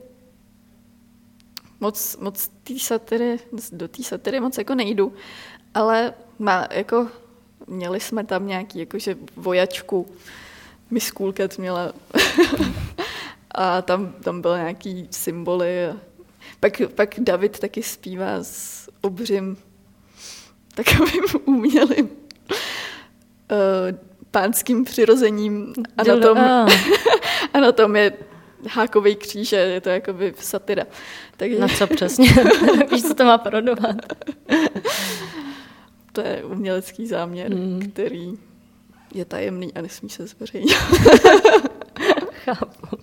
moc, 1.81 2.17
moc 2.17 2.51
tý 2.63 2.79
satiry, 2.79 3.39
do 3.73 3.89
té 3.89 4.03
satiry 4.03 4.41
moc 4.41 4.59
jako 4.59 4.75
nejdu, 4.75 5.13
ale 5.75 6.15
má, 6.39 6.69
jako, 6.71 7.09
měli 7.67 8.01
jsme 8.01 8.25
tam 8.25 8.47
nějaký 8.47 8.79
jakože 8.79 9.17
vojačku, 9.37 10.07
Miss 10.91 11.11
Cool 11.11 11.33
Cat 11.33 11.59
měla 11.59 11.93
a 13.51 13.83
tam, 13.83 14.13
tam 14.13 14.41
byly 14.41 14.59
nějaký 14.59 15.09
symboly 15.11 15.87
a 15.87 15.97
pak, 16.61 16.83
pak 16.95 17.21
David 17.21 17.59
taky 17.59 17.83
zpívá 17.83 18.35
s 18.43 18.89
obřím 19.01 19.57
takovým 20.75 21.25
umělým 21.45 22.09
uh, 22.09 22.09
pánským 24.31 24.85
přirozením 24.85 25.73
a 25.97 26.03
na 26.03 26.17
tom, 26.17 26.39
a 27.55 27.61
na 27.61 27.73
tom 27.73 27.97
je 27.97 28.13
hákový 28.69 29.17
kříž, 29.17 29.53
je 29.53 29.81
to 29.81 29.89
jakoby 29.89 30.35
satira. 30.41 30.85
Takže... 31.37 31.59
Na 31.59 31.69
co 31.69 31.87
přesně? 31.87 32.29
Víš, 32.91 33.03
co 33.03 33.15
to 33.15 33.25
má 33.25 33.39
parodovat? 33.39 33.97
To 36.13 36.21
je 36.21 36.45
umělecký 36.45 37.07
záměr, 37.07 37.55
mm. 37.55 37.91
který 37.93 38.33
je 39.15 39.25
tajemný 39.25 39.75
a 39.75 39.81
nesmí 39.81 40.09
se 40.09 40.27
zveřejnit. 40.27 40.73
Chápu. 42.33 42.97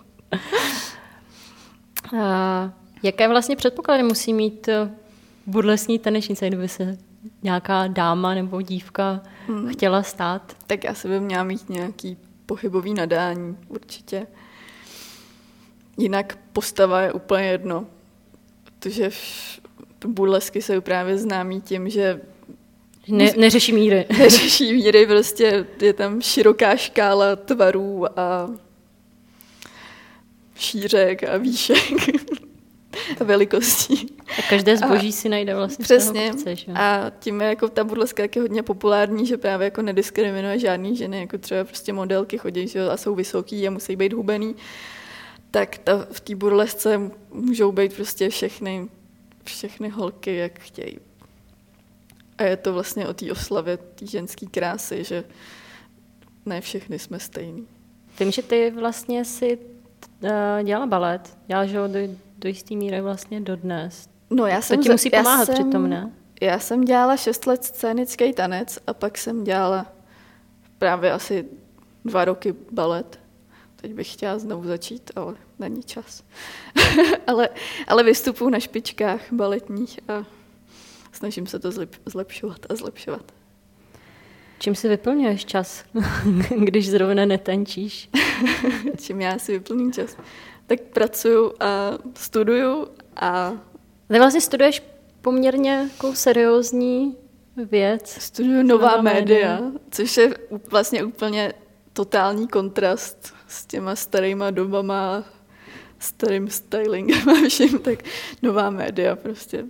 A 2.21 2.73
jaké 3.03 3.27
vlastně 3.27 3.55
předpoklady 3.55 4.03
musí 4.03 4.33
mít 4.33 4.67
eh, 4.67 4.91
burlesní 5.45 5.99
tanečnice, 5.99 6.47
kdyby 6.47 6.67
se 6.67 6.97
nějaká 7.43 7.87
dáma 7.87 8.33
nebo 8.33 8.61
dívka 8.61 9.21
hmm. 9.47 9.69
chtěla 9.69 10.03
stát? 10.03 10.55
Tak 10.67 10.83
já 10.83 10.93
se 10.93 11.07
bych 11.07 11.21
měla 11.21 11.43
mít 11.43 11.69
nějaký 11.69 12.17
pohybový 12.45 12.93
nadání, 12.93 13.57
určitě. 13.67 14.27
Jinak 15.97 16.37
postava 16.53 17.01
je 17.01 17.13
úplně 17.13 17.45
jedno. 17.45 17.85
Protože 18.63 19.09
burlesky 20.07 20.61
jsou 20.61 20.81
právě 20.81 21.17
známí 21.17 21.61
tím, 21.61 21.89
že 21.89 22.21
ne, 23.07 23.31
neřeší 23.37 23.73
míry. 23.73 24.05
Neřeší 24.17 24.73
míry, 24.73 25.07
prostě 25.07 25.65
je 25.81 25.93
tam 25.93 26.21
široká 26.21 26.75
škála 26.75 27.35
tvarů 27.35 28.19
a 28.19 28.49
šířek 30.55 31.23
a 31.23 31.37
výšek 31.37 31.93
a 33.21 33.23
velikostí. 33.23 34.15
A 34.39 34.41
každé 34.49 34.77
zboží 34.77 35.09
a 35.09 35.11
si 35.11 35.29
najde 35.29 35.55
vlastně 35.55 35.83
Přesně. 35.83 36.31
Chce, 36.31 36.55
že? 36.55 36.71
A 36.71 37.11
tím 37.19 37.41
je 37.41 37.47
jako 37.47 37.69
ta 37.69 37.83
burleska 37.83 38.23
je 38.23 38.41
hodně 38.41 38.63
populární, 38.63 39.25
že 39.25 39.37
právě 39.37 39.65
jako 39.65 39.81
nediskriminuje 39.81 40.59
žádný 40.59 40.97
ženy, 40.97 41.19
jako 41.19 41.37
třeba 41.37 41.63
prostě 41.63 41.93
modelky 41.93 42.37
chodí 42.37 42.67
že, 42.67 42.89
a 42.89 42.97
jsou 42.97 43.15
vysoký 43.15 43.67
a 43.67 43.71
musí 43.71 43.95
být 43.95 44.13
hubený. 44.13 44.55
Tak 45.51 45.77
ta, 45.77 46.07
v 46.11 46.19
té 46.19 46.35
burlesce 46.35 47.11
můžou 47.31 47.71
být 47.71 47.93
prostě 47.93 48.29
všechny, 48.29 48.87
všechny 49.43 49.89
holky, 49.89 50.35
jak 50.35 50.59
chtějí. 50.59 50.99
A 52.37 52.43
je 52.43 52.57
to 52.57 52.73
vlastně 52.73 53.07
o 53.07 53.13
té 53.13 53.31
oslavě 53.31 53.77
té 53.77 54.07
ženské 54.07 54.45
krásy, 54.45 55.03
že 55.03 55.23
ne 56.45 56.61
všechny 56.61 56.99
jsme 56.99 57.19
stejní. 57.19 57.67
Vím, 58.19 58.31
že 58.31 58.41
ty 58.41 58.71
vlastně 58.71 59.25
si 59.25 59.57
uh, 59.57 60.29
dělala 60.63 60.85
balet, 60.85 61.37
dělala, 61.47 61.65
že 61.65 61.77
do, 61.77 62.15
do 62.37 62.49
jisté 62.49 62.75
míry 62.75 63.01
vlastně 63.01 63.41
dodnes. 63.41 64.09
No 64.29 64.47
já 64.47 64.61
jsem... 64.61 64.77
To 64.77 64.83
ti 64.83 64.89
musí 64.89 65.09
pomáhat 65.09 65.45
jsem, 65.45 65.55
přitom, 65.55 65.89
ne? 65.89 66.11
Já 66.41 66.59
jsem 66.59 66.85
dělala 66.85 67.17
šest 67.17 67.47
let 67.47 67.63
scénický 67.63 68.33
tanec 68.33 68.79
a 68.87 68.93
pak 68.93 69.17
jsem 69.17 69.43
dělala 69.43 69.85
právě 70.77 71.11
asi 71.11 71.45
dva 72.05 72.25
roky 72.25 72.55
balet. 72.71 73.19
Teď 73.75 73.93
bych 73.93 74.13
chtěla 74.13 74.39
znovu 74.39 74.67
začít, 74.67 75.11
ale 75.15 75.35
není 75.59 75.83
čas. 75.83 76.23
ale, 77.27 77.49
ale 77.87 78.03
vystupuji 78.03 78.49
na 78.49 78.59
špičkách 78.59 79.21
baletních 79.31 79.99
a 80.07 80.25
snažím 81.15 81.47
se 81.47 81.59
to 81.59 81.71
zlepšovat 82.05 82.59
a 82.69 82.75
zlepšovat. 82.75 83.31
Čím 84.59 84.75
si 84.75 84.89
vyplňuješ 84.89 85.45
čas, 85.45 85.83
když 86.57 86.91
zrovna 86.91 87.25
netančíš? 87.25 88.09
Čím 89.01 89.21
já 89.21 89.39
si 89.39 89.51
vyplním 89.51 89.93
čas? 89.93 90.17
Tak 90.67 90.81
pracuju 90.81 91.53
a 91.59 91.91
studuju 92.15 92.87
a... 93.15 93.53
Ty 94.07 94.19
vlastně 94.19 94.41
studuješ 94.41 94.83
poměrně 95.21 95.71
jako 95.71 96.15
seriózní 96.15 97.17
věc. 97.55 98.17
Studuju 98.19 98.63
nová, 98.63 98.91
nová 98.91 99.01
média, 99.01 99.61
média, 99.61 99.71
což 99.91 100.17
je 100.17 100.33
vlastně 100.71 101.03
úplně 101.03 101.53
totální 101.93 102.47
kontrast 102.47 103.33
s 103.47 103.65
těma 103.65 103.95
starýma 103.95 104.51
dobama, 104.51 105.23
starým 105.99 106.49
stylingem 106.49 107.29
a 107.29 107.49
vším, 107.49 107.79
tak 107.79 107.99
nová 108.41 108.69
média 108.69 109.15
prostě 109.15 109.65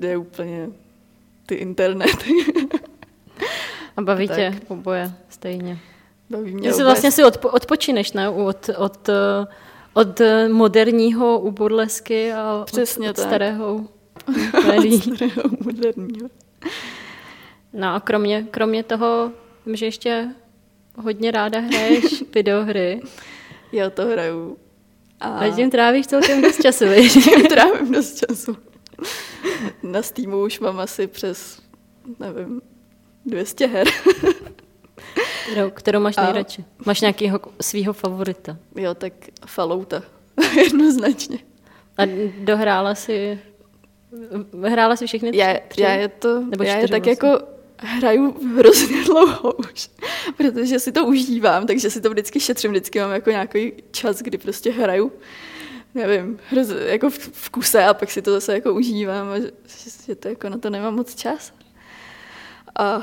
je 0.00 0.16
úplně 0.16 0.68
ty 1.46 1.54
internety. 1.54 2.30
A 3.96 4.02
baví 4.02 4.28
tak. 4.28 4.36
tě 4.36 4.60
oboje 4.68 5.12
stejně. 5.28 5.78
Baví 6.30 6.54
mě 6.54 6.72
Ty 6.72 6.82
vlastně 6.82 7.10
si 7.10 7.22
odpo- 7.22 7.50
odpočineš, 7.52 8.12
ne? 8.12 8.28
Od, 8.28 8.70
od, 8.76 9.08
od 9.94 10.20
moderního 10.48 11.40
u 11.40 11.50
burlesky 11.50 12.32
a 12.32 12.62
Přesně 12.66 13.10
od, 13.10 13.18
od 13.18 13.22
starého 13.22 13.88
starého 15.00 15.42
moderního. 15.64 16.28
No 17.72 17.94
a 17.94 18.00
kromě, 18.00 18.46
kromě 18.50 18.82
toho, 18.82 19.32
že 19.72 19.86
ještě 19.86 20.28
hodně 20.96 21.30
ráda 21.30 21.60
hraješ 21.60 22.24
videohry. 22.34 23.00
Já 23.72 23.90
to 23.90 24.06
hraju. 24.06 24.56
A, 25.20 25.28
a 25.38 25.50
tím 25.50 25.70
trávíš 25.70 26.06
celkem 26.06 26.42
dost 26.42 26.62
času, 26.62 26.84
Tím 27.12 27.46
trávím 27.46 27.92
dost 27.92 28.26
času. 28.26 28.56
Na 29.82 30.02
Steamu 30.02 30.42
už 30.42 30.60
mám 30.60 30.80
asi 30.80 31.06
přes, 31.06 31.62
nevím, 32.18 32.62
200 33.26 33.66
her. 33.66 33.86
kterou, 35.50 35.70
kterou 35.70 36.00
máš 36.00 36.16
nejradši? 36.16 36.62
A... 36.62 36.82
Máš 36.86 37.00
nějakého 37.00 37.40
svého 37.60 37.92
favorita? 37.92 38.56
Jo, 38.76 38.94
tak 38.94 39.12
Fallouta. 39.46 40.02
Jednoznačně. 40.56 41.38
A 41.98 42.02
dohrála 42.38 42.94
si 42.94 43.38
Hrála 44.68 44.96
si 44.96 45.06
všechny 45.06 45.30
tři? 45.30 45.38
Já, 45.40 45.58
já 45.78 45.94
je 45.94 46.08
to, 46.08 46.40
Nebo 46.40 46.64
já 46.64 46.76
je 46.76 46.88
tak 46.88 47.04
vlastně. 47.04 47.28
jako 47.28 47.46
hraju 47.78 48.36
hrozně 48.56 49.04
dlouho 49.06 49.52
už, 49.52 49.90
protože 50.36 50.78
si 50.78 50.92
to 50.92 51.06
užívám, 51.06 51.66
takže 51.66 51.90
si 51.90 52.00
to 52.00 52.10
vždycky 52.10 52.40
šetřím, 52.40 52.70
vždycky 52.70 53.00
mám 53.00 53.12
jako 53.12 53.30
nějaký 53.30 53.72
čas, 53.90 54.18
kdy 54.22 54.38
prostě 54.38 54.72
hraju, 54.72 55.12
nevím, 55.94 56.38
hroz, 56.50 56.68
jako 56.68 57.10
v, 57.10 57.18
v 57.18 57.50
kuse 57.50 57.84
a 57.84 57.94
pak 57.94 58.10
si 58.10 58.22
to 58.22 58.32
zase 58.32 58.54
jako 58.54 58.74
užívám 58.74 59.28
a 59.28 59.38
že, 59.38 59.50
že 60.06 60.14
to 60.14 60.28
jako 60.28 60.48
na 60.48 60.58
to 60.58 60.70
nemám 60.70 60.94
moc 60.94 61.14
čas. 61.14 61.52
A 62.78 63.02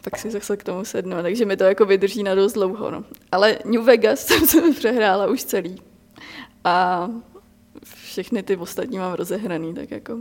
pak 0.00 0.18
si 0.18 0.30
zase 0.30 0.56
k 0.56 0.64
tomu 0.64 0.84
sednu, 0.84 1.22
takže 1.22 1.44
mi 1.44 1.56
to 1.56 1.64
jako 1.64 1.84
vydrží 1.84 2.22
na 2.22 2.34
dost 2.34 2.52
dlouho. 2.52 2.90
No. 2.90 3.04
Ale 3.32 3.58
New 3.64 3.82
Vegas 3.82 4.20
jsem 4.26 4.46
se 4.46 4.72
přehrála 4.72 5.26
už 5.26 5.44
celý. 5.44 5.82
A 6.64 7.08
všechny 7.94 8.42
ty 8.42 8.56
ostatní 8.56 8.98
mám 8.98 9.12
rozehraný, 9.12 9.74
tak 9.74 9.90
jako, 9.90 10.18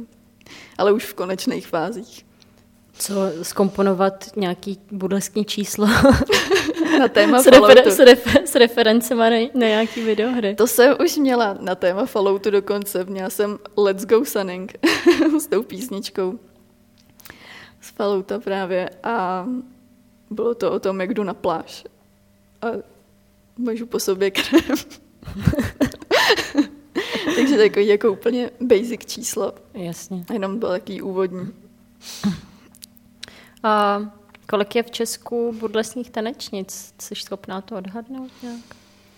ale 0.77 0.91
už 0.91 1.05
v 1.05 1.13
konečných 1.13 1.67
fázích. 1.67 2.25
Co 2.93 3.13
skomponovat 3.41 4.29
nějaký 4.35 4.79
budleskní 4.91 5.45
číslo 5.45 5.87
na 7.01 7.07
téma 7.07 7.41
s, 7.41 7.45
refer- 7.45 7.87
s, 7.87 7.99
refer- 7.99 8.43
s 8.45 8.55
referencema 8.55 9.29
na, 9.29 9.35
na 9.53 9.67
nějaký 9.67 10.03
videohry. 10.03 10.55
To 10.55 10.67
jsem 10.67 10.95
už 11.03 11.17
měla 11.17 11.57
na 11.59 11.75
téma 11.75 12.05
Falloutu 12.05 12.51
dokonce. 12.51 13.03
Měla 13.03 13.29
jsem 13.29 13.57
Let's 13.77 14.05
Go 14.05 14.25
Sunning 14.25 14.73
s 15.39 15.47
tou 15.47 15.63
písničkou 15.63 16.39
z 17.81 17.89
Fallouta 17.89 18.39
právě 18.39 18.89
a 19.03 19.45
bylo 20.29 20.55
to 20.55 20.71
o 20.71 20.79
tom, 20.79 21.01
jak 21.01 21.13
jdu 21.13 21.23
na 21.23 21.33
pláž. 21.33 21.85
A 22.61 22.67
můžu 23.57 23.85
po 23.85 23.99
sobě 23.99 24.31
krem. 24.31 24.61
Takže 27.35 27.57
takový 27.57 27.87
jako 27.87 28.11
úplně 28.11 28.51
basic 28.61 29.05
číslo. 29.05 29.53
Jasně. 29.73 30.25
A 30.29 30.33
jenom 30.33 30.59
byl 30.59 30.69
taký 30.69 31.01
úvodní. 31.01 31.53
A 33.63 34.01
kolik 34.51 34.75
je 34.75 34.83
v 34.83 34.91
Česku 34.91 35.55
budlesních 35.59 36.09
tanečnic? 36.09 36.93
Jsi 37.01 37.15
schopná 37.15 37.61
to 37.61 37.75
odhadnout 37.75 38.31
nějak? 38.43 38.59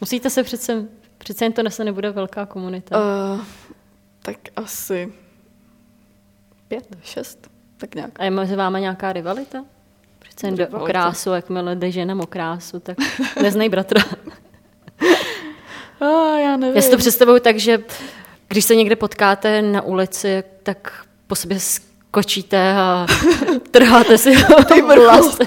Musíte 0.02 0.30
se 0.30 0.44
přece, 0.44 0.86
přece 1.18 1.46
jen 1.46 1.54
to 1.54 1.63
nese 1.63 1.84
nebude 1.84 2.12
velká 2.12 2.46
komunita. 2.46 2.98
Uh, 3.00 3.42
tak 4.22 4.38
asi 4.56 5.13
pět, 6.68 6.96
šest, 7.04 7.50
tak 7.78 7.96
nějak. 7.96 8.12
A 8.20 8.24
je 8.24 8.32
mezi 8.32 8.56
váma 8.56 8.80
nějaká 8.80 9.13
rivalita? 9.13 9.66
Přece 10.20 10.48
jen 10.48 10.68
o 10.72 10.80
krásu, 10.80 11.30
jakmile 11.30 11.75
jde 11.75 11.92
ženem 11.92 12.20
o 12.22 12.28
krásu, 12.28 12.80
tak 12.80 12.98
neznej 13.42 13.70
bratra. 13.70 14.04
oh, 16.02 16.36
já 16.44 16.58
nevím. 16.58 16.75
Já 16.75 16.82
si 16.82 16.92
to 16.92 16.98
představuju 16.98 17.40
tak, 17.40 17.60
že 17.60 17.84
když 18.48 18.66
se 18.66 18.75
někde 18.75 18.96
potkáte 18.96 19.62
na 19.62 19.82
ulici, 19.82 20.44
tak 20.63 21.06
po 21.28 21.36
sobě 21.36 21.60
skočíte 22.13 22.74
a 22.74 23.08
trháte 23.72 24.17
si 24.17 24.32
ty 24.74 24.82
vlasy. 24.82 25.43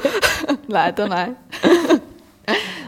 ne, 0.68 0.92
to 0.92 1.08
ne. 1.08 1.36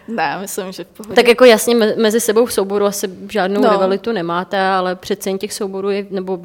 ne, 0.08 0.38
myslím, 0.40 0.73
že 0.73 0.85
v 0.85 0.87
pohodě. 0.87 1.14
Tak 1.14 1.28
jako 1.28 1.44
jasně 1.44 1.75
mezi 1.75 2.20
sebou 2.20 2.47
v 2.47 2.52
souboru 2.52 2.85
asi 2.85 3.11
žádnou 3.30 3.61
no. 3.61 3.70
rivalitu 3.70 4.12
nemáte, 4.12 4.61
ale 4.61 4.97
přece 4.97 5.30
jen 5.30 5.38
těch 5.38 5.52
souborů 5.52 5.90
je, 5.90 6.06
nebo 6.11 6.40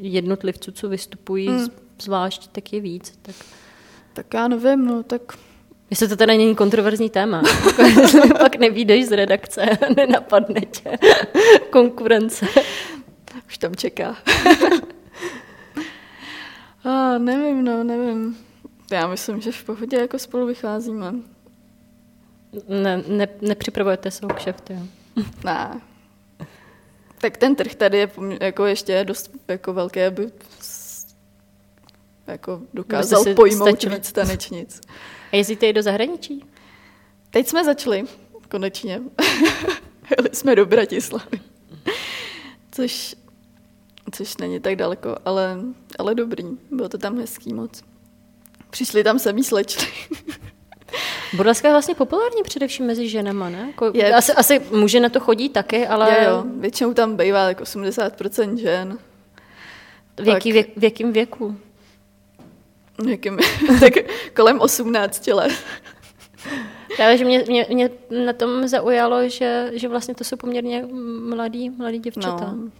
jednotlivců, 0.00 0.72
co 0.72 0.88
vystupují 0.88 1.48
hmm. 1.48 1.66
zvlášť, 2.02 2.48
tak 2.52 2.72
je 2.72 2.80
víc. 2.80 3.18
Tak... 3.22 3.34
tak 4.12 4.34
já 4.34 4.48
nevím, 4.48 4.86
no 4.86 5.02
tak 5.02 5.22
Jestli 5.90 6.08
to 6.08 6.16
teda 6.16 6.32
není 6.32 6.54
kontroverzní 6.54 7.10
téma. 7.10 7.42
pak 8.38 8.56
nevídeš 8.56 9.06
z 9.06 9.12
redakce, 9.12 9.66
nenapadne 9.96 10.60
tě 10.60 10.98
konkurence. 11.70 12.46
Už 13.46 13.58
tam 13.58 13.76
čeká. 13.76 14.16
A 16.84 17.18
nevím, 17.18 17.64
no, 17.64 17.84
nevím. 17.84 18.38
Já 18.92 19.06
myslím, 19.06 19.40
že 19.40 19.52
v 19.52 19.64
pohodě 19.64 19.96
jako 19.96 20.18
spolu 20.18 20.46
vycházíme. 20.46 21.14
Ne, 22.68 23.02
ne, 23.08 23.28
nepřipravujete 23.40 24.10
se 24.10 24.26
kšeft, 24.34 24.70
jo? 24.70 24.78
ne. 25.44 25.80
Tak 27.20 27.36
ten 27.36 27.56
trh 27.56 27.74
tady 27.74 27.98
je 27.98 28.10
jako 28.40 28.66
ještě 28.66 29.04
dost 29.04 29.30
jako 29.48 29.72
velký, 29.72 30.02
aby 30.02 30.32
jako 32.26 32.60
dokázal 32.74 33.24
pojmout 33.34 33.68
stačili. 33.68 33.94
víc 33.94 34.12
tanečnic. 34.12 34.80
A 35.32 35.36
jezdíte 35.36 35.66
i 35.66 35.72
do 35.72 35.82
zahraničí? 35.82 36.44
Teď 37.30 37.48
jsme 37.48 37.64
začali, 37.64 38.04
konečně. 38.50 39.00
Jeli 40.16 40.28
jsme 40.32 40.56
do 40.56 40.66
Bratislavy. 40.66 41.40
Což, 42.72 43.16
což 44.12 44.36
není 44.36 44.60
tak 44.60 44.76
daleko, 44.76 45.16
ale, 45.24 45.58
ale 45.98 46.14
dobrý. 46.14 46.44
Bylo 46.70 46.88
to 46.88 46.98
tam 46.98 47.18
hezký 47.18 47.54
moc. 47.54 47.82
Přišli 48.70 49.04
tam 49.04 49.18
samý 49.18 49.44
slečny. 49.44 49.86
Burleska 51.36 51.68
je 51.68 51.74
vlastně 51.74 51.94
populární 51.94 52.42
především 52.42 52.86
mezi 52.86 53.08
ženama, 53.08 53.48
ne? 53.48 53.66
Jako, 53.66 53.90
je, 53.94 54.14
asi, 54.14 54.32
asi 54.32 54.60
muže 54.70 55.00
na 55.00 55.08
to 55.08 55.20
chodí 55.20 55.48
taky, 55.48 55.86
ale... 55.86 56.10
Je, 56.10 56.24
jo, 56.24 56.44
většinou 56.58 56.94
tam 56.94 57.16
bývá 57.16 57.48
jako 57.48 57.62
80% 57.62 58.56
žen. 58.56 58.98
V, 60.20 60.28
jaký 60.28 60.52
věk, 60.52 60.68
v 60.76 60.84
jakém 60.84 61.12
věku? 61.12 61.56
Jakým, 63.08 63.38
tak 63.80 63.92
kolem 64.36 64.60
18 64.60 65.26
let. 65.26 65.52
Právě, 66.96 67.18
že 67.18 67.24
mě, 67.24 67.44
mě, 67.48 67.66
mě 67.70 67.90
na 68.24 68.32
tom 68.32 68.68
zaujalo, 68.68 69.28
že, 69.28 69.70
že 69.74 69.88
vlastně 69.88 70.14
to 70.14 70.24
jsou 70.24 70.36
poměrně 70.36 70.86
mladí, 71.28 71.70
mladí 71.70 71.98
děvčata. 71.98 72.52
No. 72.52 72.70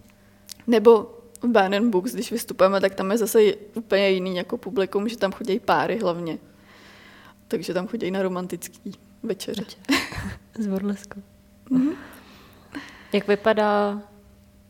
Nebo 0.67 1.19
v 1.41 1.47
Barn 1.47 1.89
Books, 1.89 2.13
když 2.13 2.31
vystupujeme, 2.31 2.81
tak 2.81 2.95
tam 2.95 3.11
je 3.11 3.17
zase 3.17 3.39
úplně 3.73 4.09
jiný 4.09 4.35
jako 4.35 4.57
publikum, 4.57 5.09
že 5.09 5.17
tam 5.17 5.31
chodí 5.31 5.59
páry 5.59 5.99
hlavně. 5.99 6.37
Takže 7.47 7.73
tam 7.73 7.87
chodí 7.87 8.11
na 8.11 8.21
romantický 8.21 8.93
večeře. 9.23 9.65
Z 10.59 10.67
burlesku. 10.67 11.23
Mm-hmm. 11.71 11.95
Jak 13.13 13.27
vypadá 13.27 14.01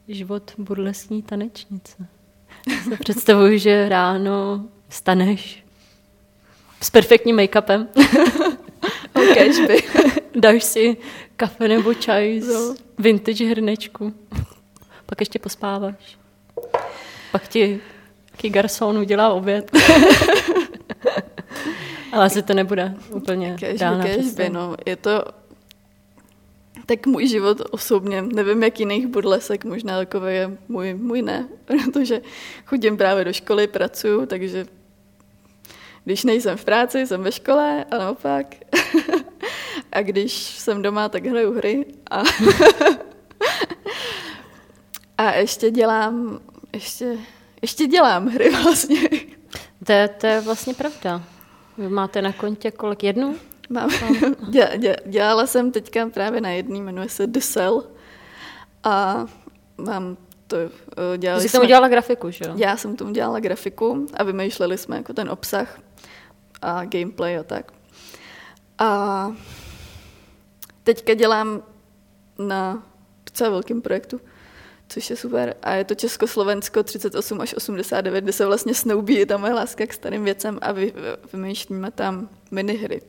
život 0.07 0.53
burlesní 0.57 1.21
tanečnice? 1.23 2.07
Se 2.83 2.97
představuji, 2.97 3.59
že 3.59 3.89
ráno 3.89 4.65
staneš 4.89 5.65
s 6.81 6.89
perfektním 6.89 7.35
make-upem. 7.35 7.87
by. 9.67 9.83
Dáš 10.39 10.63
si 10.63 10.97
kafe 11.35 11.67
nebo 11.67 11.93
čaj 11.93 12.41
z 12.41 12.53
no. 12.53 12.75
vintage 12.97 13.45
hrnečku. 13.45 14.13
Pak 15.05 15.19
ještě 15.19 15.39
pospáváš. 15.39 16.17
Pak 17.31 17.47
ti 17.47 17.81
taký 18.31 18.49
garçon 18.49 18.97
udělá 18.97 19.33
oběd. 19.33 19.71
Ale 22.11 22.25
asi 22.25 22.43
to 22.43 22.53
nebude 22.53 22.93
úplně 23.11 23.55
by, 24.35 24.49
no. 24.49 24.75
Je 24.85 24.95
to 24.95 25.25
tak 26.85 27.07
můj 27.07 27.27
život 27.27 27.61
osobně, 27.71 28.21
nevím 28.21 28.63
jak 28.63 28.79
jiných 28.79 29.07
burlesek, 29.07 29.65
možná 29.65 29.97
takové 29.97 30.33
je 30.33 30.57
můj, 30.67 30.93
můj 30.93 31.21
ne, 31.21 31.47
protože 31.65 32.21
chodím 32.65 32.97
právě 32.97 33.25
do 33.25 33.33
školy, 33.33 33.67
pracuju, 33.67 34.25
takže 34.25 34.65
když 36.03 36.23
nejsem 36.23 36.57
v 36.57 36.65
práci, 36.65 37.07
jsem 37.07 37.23
ve 37.23 37.31
škole 37.31 37.85
a 37.91 37.97
naopak. 37.97 38.55
a 39.91 40.01
když 40.01 40.33
jsem 40.33 40.81
doma, 40.81 41.09
tak 41.09 41.25
hraju 41.25 41.53
hry. 41.53 41.85
A, 42.11 42.23
a 45.17 45.31
ještě 45.31 45.71
dělám, 45.71 46.39
ještě, 46.73 47.17
ještě 47.61 47.87
dělám 47.87 48.27
hry 48.27 48.49
vlastně. 48.63 49.09
To 49.85 49.91
je, 49.91 50.07
to 50.07 50.27
je 50.27 50.41
vlastně 50.41 50.73
pravda. 50.73 51.23
Vy 51.77 51.89
máte 51.89 52.21
na 52.21 52.33
kontě 52.33 52.71
kolik? 52.71 53.03
Jednu? 53.03 53.35
Mám. 53.69 53.89
Dě, 54.49 54.71
dě, 54.77 54.95
dělala 55.05 55.47
jsem 55.47 55.71
teďka 55.71 56.09
právě 56.09 56.41
na 56.41 56.49
jedný, 56.49 56.81
jmenuje 56.81 57.09
se 57.09 57.27
The 57.27 57.39
Cell. 57.39 57.83
A 58.83 59.25
mám 59.77 60.17
to 60.47 60.57
eh, 60.57 61.17
dělali 61.17 61.41
Jsi 61.41 61.49
jsme, 61.49 61.59
tomu 61.59 61.67
dělala 61.67 61.87
grafiku, 61.87 62.31
že 62.31 62.45
jo? 62.45 62.53
Já 62.57 62.77
jsem 62.77 62.95
tomu 62.95 63.11
dělala 63.11 63.39
grafiku 63.39 64.07
a 64.13 64.23
vymýšleli 64.23 64.77
jsme 64.77 64.97
jako 64.97 65.13
ten 65.13 65.29
obsah 65.29 65.79
a 66.61 66.85
gameplay 66.85 67.37
a 67.37 67.43
tak. 67.43 67.71
A 68.77 69.31
teďka 70.83 71.13
dělám 71.13 71.63
na 72.39 72.83
docela 73.25 73.49
velkém 73.49 73.81
projektu, 73.81 74.21
což 74.89 75.09
je 75.09 75.15
super. 75.15 75.55
A 75.61 75.73
je 75.73 75.83
to 75.83 75.95
Československo 75.95 76.83
38 76.83 77.41
až 77.41 77.53
89, 77.53 78.23
kde 78.23 78.33
se 78.33 78.45
vlastně 78.45 78.73
snoubí 78.73 79.25
ta 79.25 79.37
moje 79.37 79.53
láska 79.53 79.85
k 79.85 79.93
starým 79.93 80.23
věcem 80.23 80.59
a 80.61 80.71
vy, 80.71 80.93
vymýšlíme 81.33 81.91
tam 81.91 82.29
minihry. 82.51 83.01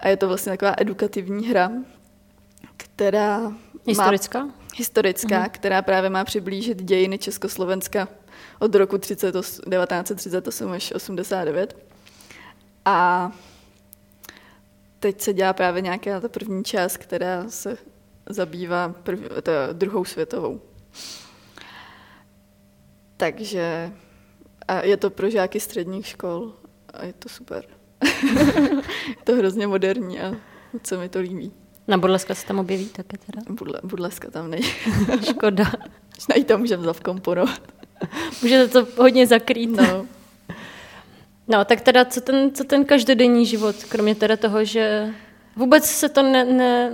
A 0.00 0.08
je 0.08 0.16
to 0.16 0.28
vlastně 0.28 0.52
taková 0.52 0.74
edukativní 0.78 1.48
hra, 1.48 1.72
která 2.76 3.52
Historická? 3.86 4.44
Má, 4.44 4.54
historická, 4.76 5.44
uh-huh. 5.44 5.50
která 5.50 5.82
právě 5.82 6.10
má 6.10 6.24
přiblížit 6.24 6.82
dějiny 6.82 7.18
Československa 7.18 8.08
od 8.58 8.74
roku 8.74 8.98
30, 8.98 9.32
1938 9.32 10.72
až 10.72 10.92
89. 10.92 11.76
A 12.84 13.30
teď 15.00 15.20
se 15.20 15.32
dělá 15.32 15.52
právě 15.52 15.82
nějaká 15.82 16.20
ta 16.20 16.28
první 16.28 16.64
část, 16.64 16.96
která 16.96 17.50
se 17.50 17.76
zabývá 18.28 18.94
prv, 19.02 19.20
to 19.42 19.52
druhou 19.72 20.04
světovou. 20.04 20.60
Takže 23.16 23.92
a 24.68 24.84
je 24.84 24.96
to 24.96 25.10
pro 25.10 25.30
žáky 25.30 25.60
středních 25.60 26.06
škol 26.06 26.54
a 26.94 27.04
je 27.04 27.12
to 27.12 27.28
super. 27.28 27.64
je 29.08 29.16
to 29.24 29.36
hrozně 29.36 29.66
moderní 29.66 30.20
a 30.20 30.34
se 30.86 30.98
mi 30.98 31.08
to 31.08 31.18
líbí. 31.18 31.52
Na 31.88 31.98
Burleska 31.98 32.34
se 32.34 32.46
tam 32.46 32.58
objeví 32.58 32.86
také 32.86 33.16
teda? 33.18 33.42
Budle, 33.48 33.80
burleska 33.82 34.30
tam 34.30 34.50
není. 34.50 34.62
Škoda. 35.30 35.72
Najít 36.28 36.46
tam 36.46 36.60
můžeme 36.60 36.84
zavkomponovat. 36.84 37.60
Můžete 38.42 38.68
to 38.68 39.02
hodně 39.02 39.26
zakrýt. 39.26 39.70
No. 39.70 40.06
No, 41.48 41.64
tak 41.64 41.80
teda 41.80 42.04
co 42.04 42.20
ten, 42.20 42.54
co 42.54 42.64
ten 42.64 42.84
každodenní 42.84 43.46
život, 43.46 43.84
kromě 43.84 44.14
teda 44.14 44.36
toho, 44.36 44.64
že 44.64 45.14
vůbec 45.56 45.84
se 45.84 46.08
to 46.08 46.22
ne, 46.22 46.44
ne, 46.44 46.92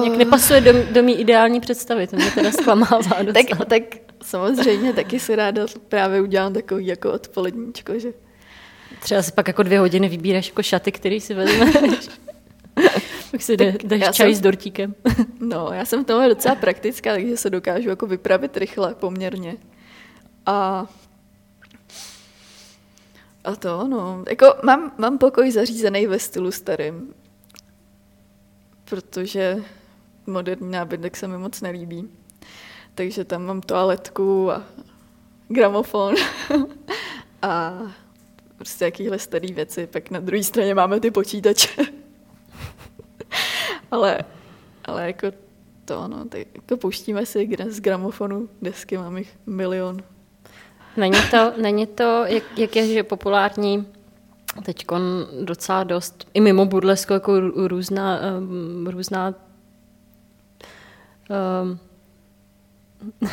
nějak 0.00 0.12
Oh. 0.12 0.16
nepasuje 0.16 0.60
do, 0.60 0.72
do 0.92 1.02
mý 1.02 1.14
ideální 1.20 1.60
představy, 1.60 2.06
to 2.06 2.16
mě 2.16 2.30
teda 2.30 2.50
zklamává 2.52 2.98
tak, 3.34 3.66
tak 3.68 3.82
samozřejmě 4.22 4.92
taky 4.92 5.20
si 5.20 5.36
ráda 5.36 5.62
právě 5.88 6.20
udělám 6.20 6.52
takový 6.52 6.86
jako 6.86 7.12
odpoledníčko, 7.12 7.98
že 7.98 8.12
Třeba 9.00 9.22
si 9.22 9.32
pak 9.32 9.48
jako 9.48 9.62
dvě 9.62 9.78
hodiny 9.78 10.08
vybíráš 10.08 10.48
jako 10.48 10.62
šaty, 10.62 10.92
který 10.92 11.20
si 11.20 11.34
vezmeš. 11.34 12.08
pak 13.30 13.42
si 13.42 13.56
dáš 13.56 14.16
čaj 14.16 14.26
jsem- 14.30 14.34
s 14.34 14.40
dortíkem. 14.40 14.94
No, 15.40 15.68
já 15.72 15.84
jsem 15.84 16.04
v 16.04 16.06
tomhle 16.06 16.28
docela 16.28 16.54
praktická, 16.54 17.12
takže 17.12 17.36
se 17.36 17.50
dokážu 17.50 17.88
jako 17.88 18.06
vypravit 18.06 18.56
rychle 18.56 18.94
poměrně. 18.94 19.56
A 20.46 20.86
a 23.44 23.56
to, 23.56 23.86
no. 23.88 24.24
Jako 24.30 24.54
mám, 24.62 24.92
mám 24.98 25.18
pokoj 25.18 25.50
zařízený 25.50 26.06
ve 26.06 26.18
stylu 26.18 26.50
starým, 26.50 27.14
protože 28.90 29.56
moderní 30.26 30.70
nábytek 30.70 31.16
se 31.16 31.28
mi 31.28 31.38
moc 31.38 31.60
nelíbí. 31.60 32.08
Takže 32.94 33.24
tam 33.24 33.44
mám 33.44 33.60
toaletku 33.60 34.50
a 34.50 34.64
gramofon 35.48 36.14
a 37.42 37.78
prostě 38.56 38.84
jakýhle 38.84 39.18
starý 39.18 39.52
věci. 39.52 39.86
Pak 39.86 40.10
na 40.10 40.20
druhé 40.20 40.44
straně 40.44 40.74
máme 40.74 41.00
ty 41.00 41.10
počítače. 41.10 41.68
ale, 43.90 44.18
ale 44.84 45.06
jako 45.06 45.26
to, 45.84 46.08
no, 46.08 46.24
tak 46.24 46.40
jako 46.54 46.76
pouštíme 46.76 47.26
si 47.26 47.48
z 47.68 47.80
gramofonu 47.80 48.48
desky, 48.62 48.96
mám 48.96 49.16
jich 49.16 49.36
milion. 49.46 50.02
Není 50.96 51.18
to, 51.30 51.52
není 51.56 51.86
to 51.86 52.24
jak, 52.26 52.58
jak 52.58 52.76
je 52.76 52.86
že 52.86 53.02
populární 53.02 53.86
teď 54.62 54.86
docela 55.44 55.84
dost, 55.84 56.28
i 56.34 56.40
mimo 56.40 56.66
burlesku, 56.66 57.12
jako 57.12 57.32
rů- 57.32 57.66
různá, 57.66 58.20
různá 58.86 59.34
um, 61.62 61.78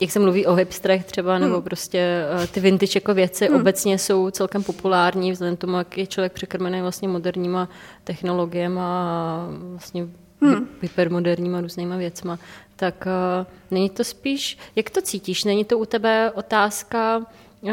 jak 0.00 0.10
se 0.10 0.18
mluví 0.18 0.46
o 0.46 0.54
hipstrech 0.54 1.04
třeba, 1.04 1.38
nebo 1.38 1.54
Hmm. 1.54 1.62
prostě 1.62 2.24
uh, 2.40 2.46
ty 2.46 2.60
vintage 2.60 2.92
jako 2.94 3.14
věci 3.14 3.46
Hmm. 3.46 3.56
obecně 3.60 3.98
jsou 3.98 4.30
celkem 4.30 4.62
populární, 4.64 5.32
vzhledem 5.32 5.56
tomu, 5.56 5.76
jak 5.76 5.98
je 5.98 6.06
člověk 6.06 6.32
překrmený 6.32 6.80
vlastně 6.82 7.08
moderníma 7.08 7.68
technologiemi 8.04 8.80
a 8.82 9.46
vlastně 9.62 10.06
Hmm. 10.42 10.68
hypermoderníma 10.82 11.60
různýma 11.60 11.96
věcma, 11.96 12.38
tak 12.76 13.06
uh, 13.40 13.46
není 13.70 13.90
to 13.90 14.04
spíš, 14.04 14.58
jak 14.76 14.90
to 14.90 15.02
cítíš? 15.02 15.44
Není 15.44 15.64
to 15.64 15.78
u 15.78 15.84
tebe 15.84 16.30
otázka 16.30 17.22
uh, 17.60 17.72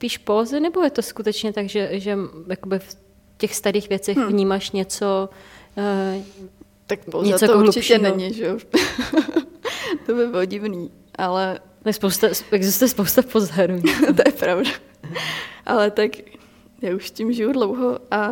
spíš 0.00 0.18
pózy, 0.18 0.60
nebo 0.60 0.80
je 0.82 0.90
to 0.90 1.02
skutečně 1.02 1.52
tak, 1.52 1.68
že, 1.68 1.88
že 2.00 2.18
jakoby 2.48 2.78
v 2.78 2.96
těch 3.38 3.54
starých 3.54 3.88
věcech 3.88 4.16
Hmm. 4.16 4.26
vnímáš 4.28 4.70
něco, 4.70 5.28
uh, 6.16 6.24
Tak 6.86 7.04
pouze 7.04 7.26
Něco 7.28 7.46
to 7.46 7.52
jako 7.52 7.64
určitě 7.64 7.98
hlubšího. 7.98 8.16
není, 8.16 8.34
že 8.34 8.44
jo? 8.44 8.58
to 10.06 10.14
by 10.14 10.26
bylo 10.26 10.44
divný, 10.44 10.90
ale 11.14 11.60
tak 11.82 11.94
spousta, 11.94 12.28
existuje 12.50 12.88
spousta 12.88 13.22
pozorů. 13.22 13.82
to 14.16 14.22
je 14.26 14.32
pravda. 14.32 14.70
ale 15.66 15.90
tak 15.90 16.10
já 16.82 16.94
už 16.96 17.10
tím 17.10 17.32
žiju 17.32 17.52
dlouho 17.52 17.98
a 18.10 18.30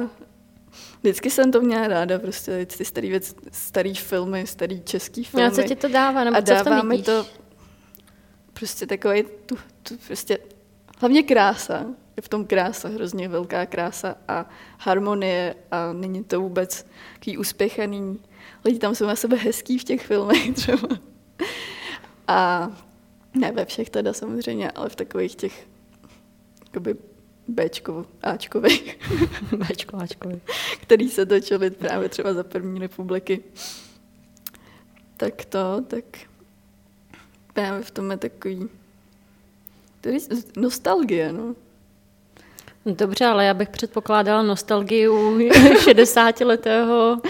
vždycky 1.00 1.30
jsem 1.30 1.52
to 1.52 1.60
měla 1.60 1.88
ráda, 1.88 2.18
prostě 2.18 2.66
ty 2.66 2.84
starý 2.84 3.08
věc, 3.10 3.34
starý 3.52 3.94
filmy, 3.94 4.46
starý 4.46 4.80
český 4.84 5.24
filmy. 5.24 5.46
A 5.46 5.50
co 5.50 5.62
ti 5.62 5.76
to 5.76 5.88
dává? 5.88 6.24
Nebo 6.24 6.36
a 6.36 6.42
co 6.42 6.54
v 6.54 6.56
tom 6.58 6.64
dává 6.64 6.82
mi 6.82 7.02
to 7.02 7.26
prostě 8.52 8.86
takový 8.86 9.22
tu, 9.46 9.56
tu 9.82 9.94
prostě 10.06 10.38
hlavně 11.00 11.22
krása. 11.22 11.86
Je 12.16 12.22
v 12.22 12.28
tom 12.28 12.44
krása, 12.44 12.88
hrozně 12.88 13.28
velká 13.28 13.66
krása 13.66 14.16
a 14.28 14.46
harmonie 14.78 15.54
a 15.70 15.92
není 15.92 16.24
to 16.24 16.40
vůbec 16.40 16.86
takový 17.14 17.38
uspěchaný. 17.38 18.20
Lidi 18.64 18.78
tam 18.78 18.94
jsou 18.94 19.06
na 19.06 19.16
sebe 19.16 19.36
hezký 19.36 19.78
v 19.78 19.84
těch 19.84 20.06
filmech 20.06 20.50
třeba. 20.54 20.88
A 22.26 22.70
ne 23.34 23.52
ve 23.52 23.64
všech 23.64 23.90
teda 23.90 24.12
samozřejmě, 24.12 24.70
ale 24.70 24.88
v 24.88 24.96
takových 24.96 25.34
těch 25.34 25.66
jakoby 26.64 26.96
Bčko, 27.48 28.06
Ačkových, 28.22 28.98
Bčko, 29.56 29.96
Ačko. 29.96 30.30
který 30.80 31.08
se 31.08 31.26
točili 31.26 31.70
právě 31.70 32.08
třeba 32.08 32.34
za 32.34 32.44
první 32.44 32.80
republiky. 32.80 33.44
Tak 35.16 35.44
to, 35.44 35.84
tak 35.86 36.04
právě 37.52 37.82
v 37.82 37.90
tom 37.90 38.10
je 38.10 38.16
takový 38.16 38.68
nostalgie, 40.56 41.32
no. 41.32 41.54
Dobře, 42.86 43.24
ale 43.26 43.44
já 43.44 43.54
bych 43.54 43.68
předpokládala 43.68 44.42
nostalgii 44.42 45.08
u 45.08 45.38
60-letého 45.38 47.20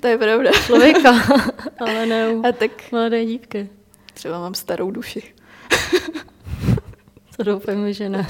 To 0.00 0.06
je 0.06 0.18
pravda. 0.18 0.50
člověka, 0.52 1.12
ale 1.80 2.06
ne 2.06 2.28
u 2.28 2.46
A 2.46 2.52
tak 2.52 2.92
mladé 2.92 3.24
dívky. 3.24 3.68
třeba 4.14 4.40
mám 4.40 4.54
starou 4.54 4.90
duši. 4.90 5.34
To 7.36 7.42
doufám, 7.42 7.92
že 7.92 8.08
ne. 8.08 8.26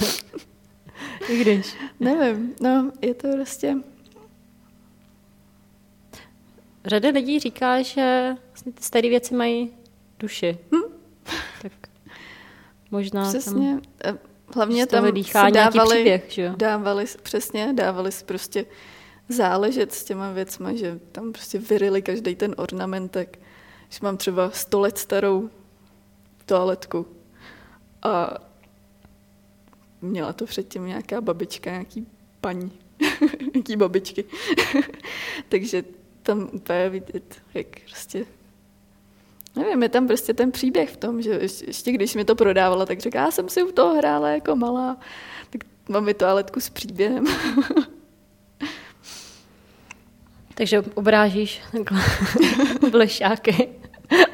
I 1.29 1.37
když. 1.41 1.75
Nevím, 2.01 2.55
no, 2.61 2.91
je 3.03 3.15
to 3.15 3.29
prostě... 3.33 3.77
Řada 6.85 7.09
lidí 7.09 7.39
říká, 7.41 7.83
že 7.83 8.37
vlastně 8.49 8.73
ty 8.73 8.83
staré 8.83 9.09
věci 9.09 9.35
mají 9.35 9.71
duši. 10.19 10.59
Hm? 10.75 10.88
Možná 12.91 13.23
tam 13.23 13.31
Přesně. 13.31 13.81
A 14.05 14.29
Hlavně 14.55 14.85
z 14.85 14.89
toho 14.89 15.13
tam 15.13 15.25
si 15.25 15.53
dávali, 15.53 15.97
příběh, 15.97 16.25
že 16.29 16.53
dávali, 16.57 17.05
přesně, 17.23 17.73
dávali 17.73 18.13
si 18.13 18.25
prostě 18.25 18.67
záležet 19.29 19.93
s 19.93 20.05
těma 20.05 20.33
věcma, 20.33 20.75
že 20.75 21.01
tam 21.13 21.33
prostě 21.33 21.59
vyrili 21.59 22.03
každý 22.03 22.35
ten 22.35 22.55
ornamentek. 22.59 23.39
Když 23.87 24.01
mám 24.01 24.17
třeba 24.17 24.51
100 24.51 24.81
let 24.81 24.99
starou 24.99 25.51
toaletku 26.47 27.07
a 28.03 28.35
měla 30.01 30.33
to 30.33 30.45
předtím 30.45 30.87
nějaká 30.87 31.21
babička, 31.21 31.71
nějaký 31.71 32.07
paní, 32.41 32.73
nějaký 33.55 33.77
babičky. 33.77 34.25
Takže 35.49 35.85
tam 36.23 36.49
úplně 36.53 36.89
vidět, 36.89 37.43
jak 37.55 37.67
prostě 37.87 38.27
Nevím, 39.59 39.83
je 39.83 39.89
tam 39.89 40.07
prostě 40.07 40.35
ten 40.35 40.53
příběh 40.53 40.91
v 40.91 40.97
tom, 40.97 41.23
že 41.23 41.31
ještě, 41.67 41.93
když 41.93 42.15
mi 42.15 42.25
to 42.25 42.35
prodávala, 42.35 42.87
tak 42.87 43.01
řekla, 43.01 43.21
já 43.21 43.31
jsem 43.31 43.49
si 43.49 43.63
u 43.63 43.73
toho 43.73 43.95
hrála 43.95 44.29
jako 44.29 44.57
malá, 44.57 44.97
tak 45.51 45.65
mám 45.89 46.05
mi 46.05 46.15
toaletku 46.15 46.61
s 46.61 46.71
příběhem. 46.71 47.25
Takže 50.55 50.83
obrážíš 50.95 51.61
takhle 51.73 52.01
blešáky 52.91 53.69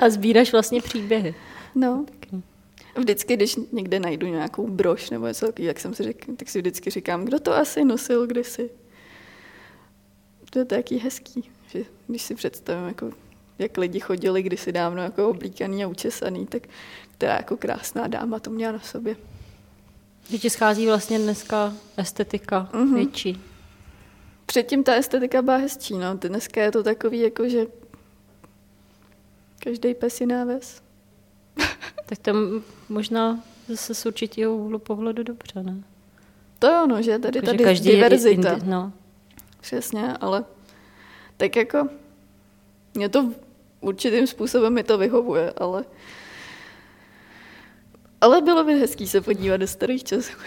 a 0.00 0.10
sbíráš 0.10 0.52
vlastně 0.52 0.80
příběhy. 0.80 1.34
No. 1.74 2.06
Vždycky, 2.96 3.36
když 3.36 3.56
někde 3.72 4.00
najdu 4.00 4.26
nějakou 4.26 4.66
brož 4.66 5.10
nebo 5.10 5.26
něco 5.26 5.46
takového, 5.46 5.68
jak 5.68 5.80
jsem 5.80 5.94
si 5.94 6.02
řekl, 6.02 6.36
tak 6.36 6.48
si 6.48 6.58
vždycky 6.58 6.90
říkám, 6.90 7.24
kdo 7.24 7.40
to 7.40 7.54
asi 7.54 7.84
nosil 7.84 8.26
kdysi. 8.26 8.70
To 10.50 10.58
je 10.58 10.64
taky 10.64 10.96
hezký, 10.96 11.50
že 11.68 11.84
když 12.06 12.22
si 12.22 12.34
představím, 12.34 12.88
jako, 12.88 13.10
jak 13.58 13.76
lidi 13.78 14.00
chodili 14.00 14.42
kdysi 14.42 14.72
dávno 14.72 15.02
jako 15.02 15.28
oblíkaný 15.28 15.84
a 15.84 15.88
učesaný, 15.88 16.46
tak 16.46 16.62
která 17.16 17.36
jako 17.36 17.56
krásná 17.56 18.06
dáma 18.06 18.38
to 18.38 18.50
měla 18.50 18.72
na 18.72 18.78
sobě. 18.80 19.16
Že 20.30 20.38
ti 20.38 20.50
schází 20.50 20.86
vlastně 20.86 21.18
dneska 21.18 21.72
estetika 21.96 22.68
Mhm. 22.72 22.94
větší. 22.94 23.40
Předtím 24.46 24.84
ta 24.84 24.94
estetika 24.94 25.42
byla 25.42 25.56
hezčí, 25.56 25.94
no. 25.98 26.14
Dneska 26.14 26.62
je 26.62 26.72
to 26.72 26.82
takový, 26.82 27.20
jako 27.20 27.48
že 27.48 27.66
každý 29.64 29.94
pes 29.94 30.20
jiná 30.20 30.44
ves. 30.44 30.82
Tak 32.06 32.18
to 32.18 32.32
možná 32.88 33.40
zase 33.68 33.94
z 33.94 34.06
určitého 34.06 34.56
úhlu 34.56 34.78
pohledu 34.78 35.22
dobře, 35.22 35.62
ne? 35.62 35.76
To 36.58 36.66
je 36.66 36.82
ono, 36.82 37.02
že 37.02 37.18
tady 37.18 37.38
Jako, 37.38 37.46
tady 37.46 37.64
každý 37.64 37.88
je 37.88 37.94
diverzita. 37.94 38.56
indi- 38.58 38.64
no. 38.64 38.92
Přesně, 39.60 40.16
ale 40.20 40.44
tak 41.36 41.56
jako 41.56 41.88
mě 42.94 43.08
to 43.08 43.32
určitým 43.84 44.26
způsobem 44.26 44.74
mi 44.74 44.82
to 44.84 44.98
vyhovuje, 44.98 45.52
ale 45.56 45.84
ale 48.20 48.40
bylo 48.42 48.64
by 48.64 48.74
hezký 48.74 49.06
se 49.06 49.20
podívat 49.20 49.56
do 49.56 49.66
starých 49.66 50.04
časů. 50.04 50.32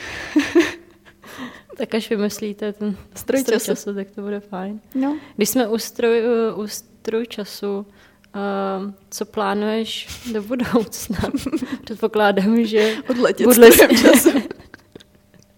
Tak 1.78 1.95
až 1.95 2.10
vymyslíte 2.10 2.73
ten 2.73 2.97
Stroj 3.15 3.41
stroj 3.41 3.56
času. 3.60 3.65
času, 3.65 3.93
tak 3.93 4.12
to 4.12 4.21
bude 4.21 4.39
fajn. 4.39 4.82
No. 4.95 5.17
Když 5.36 5.50
jsme 5.50 5.67
u, 5.67 5.78
stroj, 5.78 6.21
u 6.56 6.67
stroj 6.67 7.28
času, 7.28 7.78
uh, 7.80 8.91
co 9.10 9.26
plánuješ 9.26 10.08
do 10.34 10.41
budoucna? 10.43 11.17
Předpokládám, 11.84 12.63
že 12.65 12.95
Odletět 13.10 13.47
Budle- 13.47 13.71
strojem 13.71 13.97
času. 13.97 14.30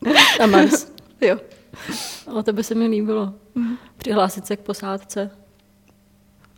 Na 0.39 0.45
Mars. 0.47 0.91
jo. 1.21 1.37
O 2.33 2.43
tebe 2.43 2.63
se 2.63 2.75
mi 2.75 2.87
líbilo. 2.87 3.33
Přihlásit 3.97 4.47
se 4.47 4.57
k 4.57 4.59
posádce. 4.59 5.31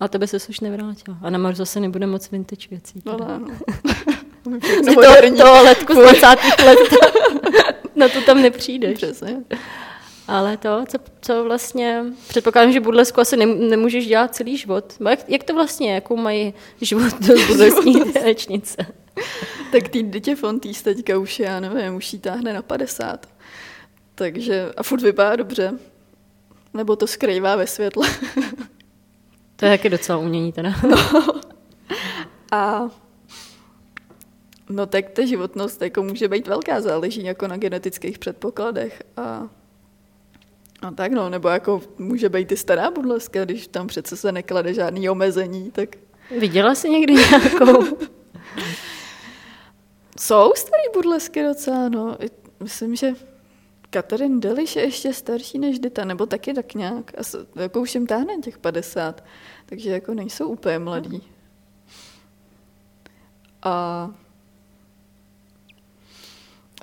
A 0.02 0.08
tebe 0.08 0.28
se 0.28 0.38
už 0.50 0.60
nevrátila. 0.60 1.18
A 1.22 1.30
na 1.30 1.38
Mars 1.38 1.58
zase 1.58 1.80
nebude 1.80 2.08
moc 2.08 2.32
vintage 2.32 2.68
věcí. 2.70 3.02
No, 3.06 3.18
no, 3.18 3.48
to, 4.96 5.34
to 5.38 5.64
letku 5.64 5.94
z 5.94 5.98
20. 5.98 6.26
let, 6.66 6.80
na 7.96 8.10
to 8.10 8.22
tam 8.22 8.42
nepřijdeš. 8.42 8.98
Přesně. 8.98 9.38
Ale 10.28 10.58
to, 10.58 10.84
co, 10.88 10.98
co 11.22 11.44
vlastně, 11.44 12.04
předpokládám, 12.28 12.72
že 12.72 12.80
burlesku 12.80 13.22
asi 13.22 13.38
nem, 13.38 13.70
nemůžeš 13.70 14.08
dělat 14.08 14.36
celý 14.36 14.58
život. 14.58 14.94
Jak, 15.10 15.30
jak 15.30 15.44
to 15.44 15.54
vlastně 15.54 15.90
je, 15.90 15.96
jakou 15.96 16.16
mají 16.16 16.54
život 16.82 17.20
do 17.20 17.34
burleskní 17.48 18.14
tanečnice? 18.14 18.86
Tak 19.72 19.88
tý 19.90 20.04
dítě 20.04 20.36
Fontýs 20.36 20.82
teďka 20.82 21.18
už, 21.18 21.40
já 21.40 21.60
nevím, 21.60 21.96
už 21.96 22.14
jí 22.14 22.20
táhne 22.20 22.54
na 22.54 22.62
50. 22.62 23.30
Takže, 24.16 24.72
a 24.78 24.84
furt 24.84 25.02
vypadá 25.02 25.36
dobře. 25.36 25.74
Nebo 26.74 26.96
to 26.96 27.08
skrývá 27.08 27.56
ve 27.56 27.68
světle. 27.68 28.08
To 29.62 29.66
je 29.66 29.78
taky 29.78 29.90
docela 29.90 30.18
umění 30.18 30.52
teda. 30.52 30.74
A 32.52 32.90
no 34.70 34.86
tak 34.86 35.10
ta 35.10 35.26
životnost 35.26 35.82
jako 35.82 36.04
může 36.04 36.28
být 36.28 36.48
velká, 36.48 36.82
záleží 36.82 37.24
jako 37.24 37.48
na 37.48 37.58
genetických 37.58 38.20
předpokladech 38.20 39.04
a 39.18 39.50
a 40.82 40.92
tak 40.92 41.12
no, 41.12 41.30
nebo 41.30 41.50
jako 41.50 41.82
může 41.98 42.30
být 42.30 42.52
i 42.52 42.58
stará 42.58 42.92
burleska, 42.92 43.46
když 43.46 43.68
tam 43.68 43.88
přece 43.88 44.18
se 44.18 44.32
neklade 44.32 44.74
žádný 44.74 45.10
omezení, 45.10 45.72
tak 45.72 45.96
Viděla 46.40 46.76
jsi 46.76 46.90
někdy 46.90 47.14
nějakou? 47.14 47.84
jsou 50.20 50.54
starý 50.56 50.84
burlesky 50.94 51.44
docela, 51.44 51.90
no. 51.90 52.18
Myslím, 52.60 52.96
že 52.96 53.14
Katarin 53.92 54.40
Deliš 54.40 54.76
je 54.76 54.82
ještě 54.84 55.14
starší 55.14 55.60
než 55.60 55.80
Dita, 55.80 56.06
nebo 56.06 56.26
taky 56.26 56.54
tak 56.54 56.74
nějak. 56.74 57.12
A 57.18 57.24
s- 57.24 57.48
jako 57.56 57.82
už 57.82 57.96
jim 57.96 58.08
táhne 58.08 58.38
těch 58.38 58.58
50, 58.58 59.24
takže 59.66 59.90
jako 59.90 60.14
nejsou 60.14 60.48
úplně 60.48 60.80
mladí. 60.80 61.24
A 63.64 64.10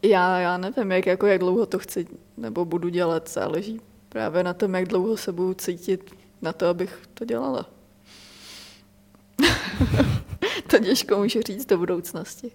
já, 0.04 0.38
já 0.38 0.56
nevím, 0.58 0.92
jak, 0.92 1.06
jako, 1.06 1.26
jak 1.26 1.38
dlouho 1.40 1.66
to 1.66 1.78
chci 1.78 2.06
nebo 2.36 2.64
budu 2.64 2.88
dělat, 2.88 3.30
záleží 3.30 3.80
právě 4.08 4.44
na 4.44 4.54
tom, 4.54 4.74
jak 4.74 4.88
dlouho 4.88 5.16
se 5.16 5.32
budu 5.32 5.54
cítit 5.54 6.14
na 6.42 6.52
to, 6.52 6.66
abych 6.66 7.02
to 7.14 7.24
dělala. 7.24 7.66
to 10.70 10.78
těžko 10.78 11.16
můžu 11.16 11.42
říct 11.42 11.66
do 11.66 11.78
budoucnosti. 11.78 12.52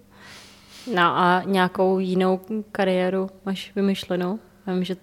No 0.86 1.02
a 1.02 1.42
nějakou 1.44 1.98
jinou 1.98 2.40
kariéru 2.72 3.30
máš 3.46 3.72
vymyšlenou? 3.76 4.38
Já 4.66 4.74
vím, 4.74 4.84
že 4.84 4.96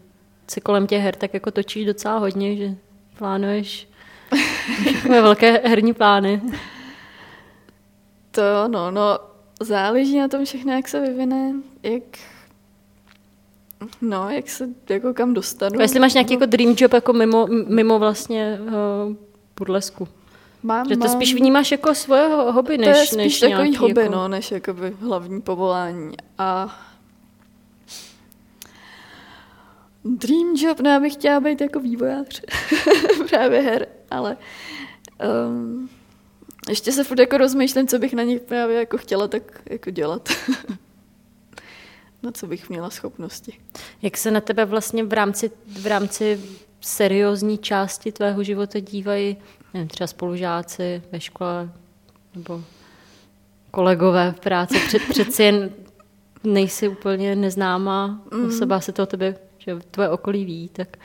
se 0.47 0.59
kolem 0.61 0.87
těch 0.87 1.01
her 1.01 1.15
tak 1.15 1.33
jako 1.33 1.51
točíš 1.51 1.85
docela 1.85 2.17
hodně, 2.17 2.57
že 2.57 2.75
plánuješ 3.17 3.87
velké 5.09 5.51
herní 5.51 5.93
plány. 5.93 6.41
To 8.31 8.41
no, 8.67 8.91
no, 8.91 9.19
záleží 9.59 10.19
na 10.19 10.27
tom 10.27 10.45
všechno, 10.45 10.73
jak 10.73 10.87
se 10.87 10.99
vyvine, 10.99 11.53
jak, 11.83 12.03
no, 14.01 14.29
jak 14.29 14.49
se, 14.49 14.69
jako 14.89 15.13
kam 15.13 15.33
dostanu. 15.33 15.79
A 15.79 15.81
jestli 15.81 15.99
máš 15.99 16.13
nějaký 16.13 16.33
jako 16.33 16.45
dream 16.45 16.75
job 16.77 16.93
jako 16.93 17.13
mimo, 17.13 17.47
mimo 17.67 17.99
vlastně 17.99 18.59
uh, 18.61 19.15
burlesku. 19.59 20.07
Mám, 20.63 20.89
Že 20.89 20.97
to 20.97 21.05
mám, 21.05 21.15
spíš 21.15 21.33
vnímáš 21.33 21.71
jako 21.71 21.95
svoje 21.95 22.27
ho- 22.27 22.51
hobby, 22.51 22.77
to 22.77 22.85
než, 22.85 22.97
je 22.97 23.05
spíš 23.05 23.17
než 23.17 23.39
takový 23.39 23.57
nějaký 23.57 23.77
hobby, 23.77 24.01
jako... 24.01 24.13
no, 24.13 24.27
než 24.27 24.51
jakoby 24.51 24.95
hlavní 25.01 25.41
povolání. 25.41 26.15
A 26.37 26.79
dream 30.05 30.55
job, 30.55 30.79
no, 30.79 30.89
já 30.89 30.99
bych 30.99 31.13
chtěla 31.13 31.39
být 31.39 31.61
jako 31.61 31.79
vývojář 31.79 32.41
právě 33.29 33.61
her, 33.61 33.87
ale 34.11 34.37
um, 35.47 35.89
ještě 36.69 36.91
se 36.91 37.03
furt 37.03 37.19
jako 37.19 37.37
rozmýšlím, 37.37 37.87
co 37.87 37.99
bych 37.99 38.13
na 38.13 38.23
nich 38.23 38.41
právě 38.41 38.79
jako 38.79 38.97
chtěla 38.97 39.27
tak 39.27 39.61
jako 39.69 39.89
dělat. 39.89 40.29
na 42.23 42.31
co 42.31 42.47
bych 42.47 42.69
měla 42.69 42.89
schopnosti. 42.89 43.59
Jak 44.01 44.17
se 44.17 44.31
na 44.31 44.41
tebe 44.41 44.65
vlastně 44.65 45.03
v 45.03 45.13
rámci, 45.13 45.51
v 45.67 45.87
rámci 45.87 46.39
seriózní 46.81 47.57
části 47.57 48.11
tvého 48.11 48.43
života 48.43 48.79
dívají 48.79 49.37
nevím, 49.73 49.87
třeba 49.87 50.07
spolužáci 50.07 51.01
ve 51.11 51.19
škole 51.19 51.69
nebo 52.35 52.61
kolegové 53.71 54.31
v 54.37 54.39
práci? 54.39 54.79
Před, 54.87 55.01
přeci 55.09 55.43
jen 55.43 55.69
nejsi 56.43 56.87
úplně 56.87 57.35
neznámá 57.35 58.21
Mhm. 58.31 58.45
osoba, 58.47 58.79
se 58.81 58.91
to 58.91 59.03
o 59.03 59.05
tebe, 59.05 59.35
že 59.57 59.75
tvoje 59.91 60.09
okolí 60.09 60.45
ví, 60.45 60.69
tak 60.73 60.97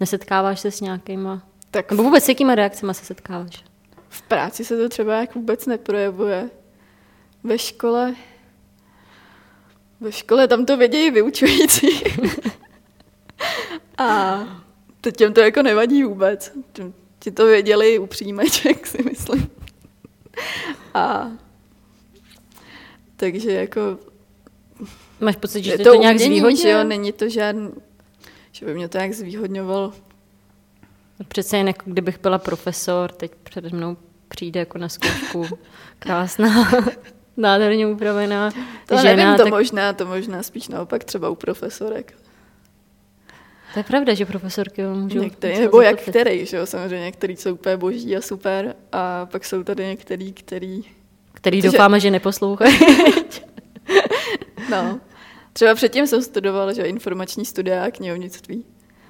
nesetkáváš 0.00 0.60
se 0.60 0.70
s 0.70 0.80
nějakýma, 0.80 1.42
Tak 1.70 1.90
nebo 1.90 2.02
vůbec 2.02 2.24
s 2.24 2.28
jakýma 2.28 2.54
reakcemi 2.54 2.94
se 2.94 3.04
setkáváš? 3.04 3.64
v 4.08 4.22
práci 4.22 4.64
se 4.64 4.76
to 4.76 4.88
třeba 4.88 5.20
jak 5.20 5.34
vůbec 5.34 5.66
neprojevuje. 5.66 6.50
Ve 7.44 7.58
škole 7.58 8.14
ve 10.00 10.12
škole 10.12 10.48
tam 10.48 10.66
to 10.66 10.76
vědějí 10.76 11.10
vyučující. 11.10 11.88
A 13.98 14.38
těm 15.10 15.32
to 15.32 15.40
jako 15.40 15.62
nevadí 15.62 16.04
vůbec. 16.04 16.52
Ti 17.18 17.30
to 17.30 17.46
věděli 17.46 17.98
upřímeček, 17.98 18.86
si 18.86 19.02
myslím. 19.02 19.50
A 20.94 21.30
takže 23.16 23.52
jako 23.52 23.98
Máš 25.20 25.36
pocit, 25.36 25.62
že 25.64 25.78
to, 25.78 25.84
to, 25.84 25.94
nějak 25.94 26.18
zvýhodňuje? 26.18 26.72
jo, 26.74 26.84
není 26.84 27.12
to 27.12 27.28
žádný, 27.28 27.70
že 28.52 28.66
by 28.66 28.74
mě 28.74 28.88
to 28.88 28.98
nějak 28.98 29.12
zvýhodňovalo. 29.14 29.92
Přece 31.28 31.56
jen 31.56 31.66
jako 31.66 31.82
kdybych 31.90 32.20
byla 32.20 32.38
profesor, 32.38 33.12
teď 33.12 33.32
přede 33.42 33.68
mnou 33.72 33.96
přijde 34.28 34.60
jako 34.60 34.78
na 34.78 34.88
zkoušku 34.88 35.46
krásná, 35.98 36.70
nádherně 37.36 37.86
upravená 37.86 38.50
To 38.86 38.96
žena. 38.96 39.16
nevím, 39.16 39.36
to 39.36 39.42
tak 39.42 39.52
možná, 39.52 39.92
to 39.92 40.06
možná 40.06 40.42
spíš 40.42 40.68
naopak 40.68 41.04
třeba 41.04 41.28
u 41.28 41.34
profesorek. 41.34 42.14
To 43.74 43.80
je 43.80 43.84
pravda, 43.84 44.14
že 44.14 44.26
profesorky 44.26 44.82
můžou... 44.82 45.20
Některý, 45.20 45.60
nebo 45.60 45.80
jak 45.80 46.00
zakotvit. 46.00 46.10
který, 46.22 46.46
že 46.46 46.56
jo, 46.56 46.66
samozřejmě 46.66 47.04
některý 47.04 47.36
jsou 47.36 47.54
úplně 47.54 47.76
boží 47.76 48.16
a 48.16 48.20
super 48.20 48.76
a 48.92 49.26
pak 49.26 49.44
jsou 49.44 49.62
tady 49.62 49.86
některý, 49.86 50.32
který, 50.32 50.84
Který 51.32 51.58
Protože- 51.58 51.70
doufáme, 51.70 52.00
že 52.00 52.10
neposlouchají. 52.10 52.78
no, 54.70 55.00
třeba 55.52 55.74
předtím 55.74 56.06
jsem 56.06 56.22
studovala, 56.22 56.72
že 56.72 56.82
informační 56.82 57.44
studia 57.44 57.84
a 57.84 57.90
knihovnictví, 57.90 58.64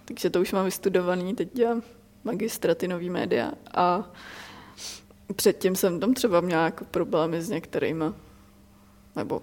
takže 0.05 0.31
to 0.31 0.41
už 0.41 0.53
mám 0.53 0.65
vystudovaný, 0.65 1.35
teď 1.35 1.49
dělám 1.53 1.83
magistratinový 2.25 3.11
média 3.11 3.53
a 3.75 4.11
předtím 5.37 5.77
jsem 5.77 6.01
tam 6.01 6.15
třeba 6.15 6.41
měla 6.41 6.65
jako 6.65 6.85
problémy 6.85 7.43
s 7.43 7.49
některýma, 7.49 8.15
nebo 9.17 9.43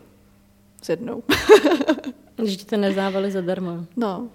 s 0.81 0.89
jednou. 0.89 1.23
Že 2.45 2.55
ti 2.55 2.65
to 2.65 2.77
nezdávali 2.77 3.31
zadarmo. 3.31 3.85
No. 3.97 4.29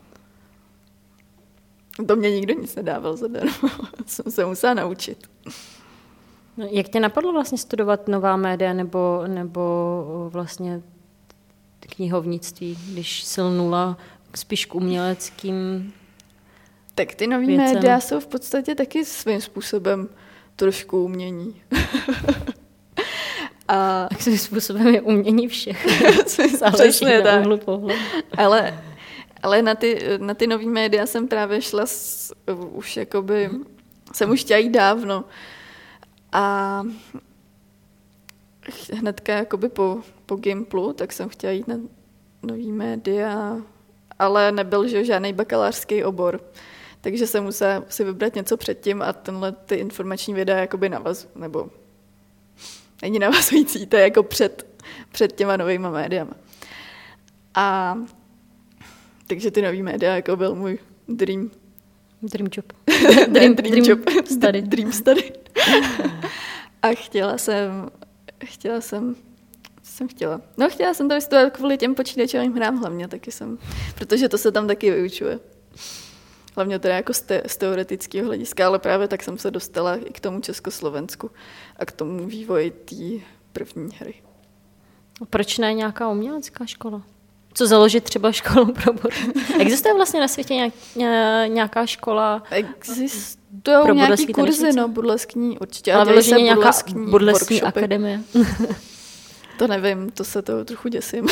To 2.08 2.16
mě 2.16 2.30
nikdo 2.30 2.54
nic 2.54 2.74
nedával 2.74 3.16
zadarmo. 3.16 3.68
jsem 4.06 4.32
se 4.32 4.44
musela 4.44 4.74
naučit. 4.74 5.26
No, 6.56 6.68
jak 6.70 6.88
tě 6.88 7.00
napadlo 7.00 7.32
vlastně 7.32 7.58
studovat 7.58 8.08
nová 8.08 8.36
média 8.36 8.72
nebo, 8.72 9.24
nebo 9.26 10.30
vlastně 10.32 10.82
knihovnictví, 11.80 12.78
když 12.92 13.22
silnula 13.22 13.96
spíš 14.34 14.66
k 14.66 14.74
uměleckým... 14.74 15.92
Tak 16.94 17.14
ty 17.14 17.26
nový 17.26 17.46
věcem. 17.46 17.74
média 17.74 18.00
jsou 18.00 18.20
v 18.20 18.26
podstatě 18.26 18.74
taky 18.74 19.04
svým 19.04 19.40
způsobem 19.40 20.08
trošku 20.56 21.04
umění. 21.04 21.62
A 23.68 24.06
Tak 24.08 24.22
svým 24.22 24.38
způsobem 24.38 24.86
je 24.86 25.00
umění 25.02 25.48
všech. 25.48 25.86
Přesně 26.72 27.22
tak. 27.22 27.64
pohledu. 27.64 28.00
Ale, 28.38 28.82
ale 29.42 29.62
na 29.62 29.74
ty, 29.74 30.08
na 30.18 30.34
ty 30.34 30.46
nový 30.46 30.68
média 30.68 31.06
jsem 31.06 31.28
právě 31.28 31.62
šla 31.62 31.86
s, 31.86 32.32
už 32.70 32.96
jakoby, 32.96 33.50
jsem 34.12 34.30
už 34.30 34.40
chtěla 34.40 34.58
jít 34.58 34.70
dávno. 34.70 35.24
A 36.32 36.82
hnedka 38.92 39.32
jakoby 39.32 39.68
po, 39.68 39.98
po 40.26 40.36
Gimplu, 40.36 40.92
tak 40.92 41.12
jsem 41.12 41.28
chtěla 41.28 41.52
jít 41.52 41.68
na 41.68 41.76
nový 42.42 42.72
média, 42.72 43.56
ale 44.18 44.52
nebyl 44.52 44.88
že 44.88 45.04
žádný 45.04 45.32
bakalářský 45.32 46.04
obor. 46.04 46.40
Takže 47.00 47.26
jsem 47.26 47.44
musela 47.44 47.84
si 47.88 48.04
vybrat 48.04 48.34
něco 48.34 48.56
předtím 48.56 49.02
a 49.02 49.12
tenhle 49.12 49.52
ty 49.52 49.74
informační 49.74 50.34
videa 50.34 50.58
jakoby 50.58 50.88
navaz, 50.88 51.28
nebo 51.34 51.70
není 53.02 53.18
navazující, 53.18 53.86
to 53.86 53.96
je 53.96 54.02
jako 54.02 54.22
před, 54.22 54.66
před 55.12 55.32
těma 55.32 55.56
novýma 55.56 55.90
médiama. 55.90 56.32
A 57.54 57.96
takže 59.26 59.50
ty 59.50 59.62
nový 59.62 59.82
média 59.82 60.14
jako 60.14 60.36
byl 60.36 60.54
můj 60.54 60.78
dream, 61.08 61.50
Dream 62.22 62.48
job. 62.52 62.72
dream, 63.28 63.54
dream, 63.54 63.84
job, 63.84 64.00
study. 64.24 64.62
dream 64.72 64.92
study. 64.92 65.32
A 66.82 66.88
chtěla 66.94 67.38
jsem, 67.38 67.90
chtěla 68.44 68.80
jsem 68.80 69.16
jsem 69.82 70.08
chtěla? 70.08 70.40
No 70.56 70.70
chtěla 70.70 70.94
jsem 70.94 71.08
to 71.08 71.14
vystudovat 71.14 71.52
kvůli 71.52 71.78
těm 71.78 71.94
počítačovým 71.94 72.54
hrám 72.54 72.76
hlavně, 72.76 73.08
taky 73.08 73.32
jsem, 73.32 73.58
protože 73.94 74.28
to 74.28 74.38
se 74.38 74.52
tam 74.52 74.66
taky 74.66 74.90
vyučuje. 74.90 75.40
Hlavně 76.56 76.78
teda 76.78 76.94
jako 76.94 77.14
z, 77.14 77.20
te, 77.20 77.42
z 77.46 77.56
teoretického 77.56 78.26
hlediska, 78.26 78.66
ale 78.66 78.78
právě 78.78 79.08
tak 79.08 79.22
jsem 79.22 79.38
se 79.38 79.50
dostala 79.50 79.96
i 79.96 80.12
k 80.12 80.20
tomu 80.20 80.40
Československu 80.40 81.30
a 81.76 81.84
k 81.84 81.92
tomu 81.92 82.26
vývoji 82.26 82.70
té 82.70 83.26
první 83.52 83.88
hry. 83.98 84.14
Proč 85.30 85.58
ne 85.58 85.74
nějaká 85.74 86.08
umělecká 86.08 86.66
škola? 86.66 87.02
Co 87.56 87.66
založit 87.66 88.04
třeba 88.04 88.32
školu 88.32 88.72
pro 88.82 88.92
Burlesky? 88.92 89.54
Existuje 89.58 89.94
vlastně 89.94 90.20
na 90.20 90.28
světě 90.28 90.54
nějak, 90.54 90.72
nějaká 91.48 91.86
škola? 91.86 92.42
Existují 92.50 93.76
pro 93.82 93.94
nějaký 93.94 94.32
kurzy, 94.32 94.72
no, 94.72 94.88
burleskní 94.88 95.58
určitě. 95.58 95.92
Ale 95.92 96.04
vyloženě 96.04 96.42
nějaká 96.42 96.70
burleskní 97.10 97.62
akademie. 97.62 98.20
to 99.58 99.66
nevím, 99.66 100.10
to 100.10 100.24
se 100.24 100.42
toho 100.42 100.64
trochu 100.64 100.88
děsím. 100.88 101.26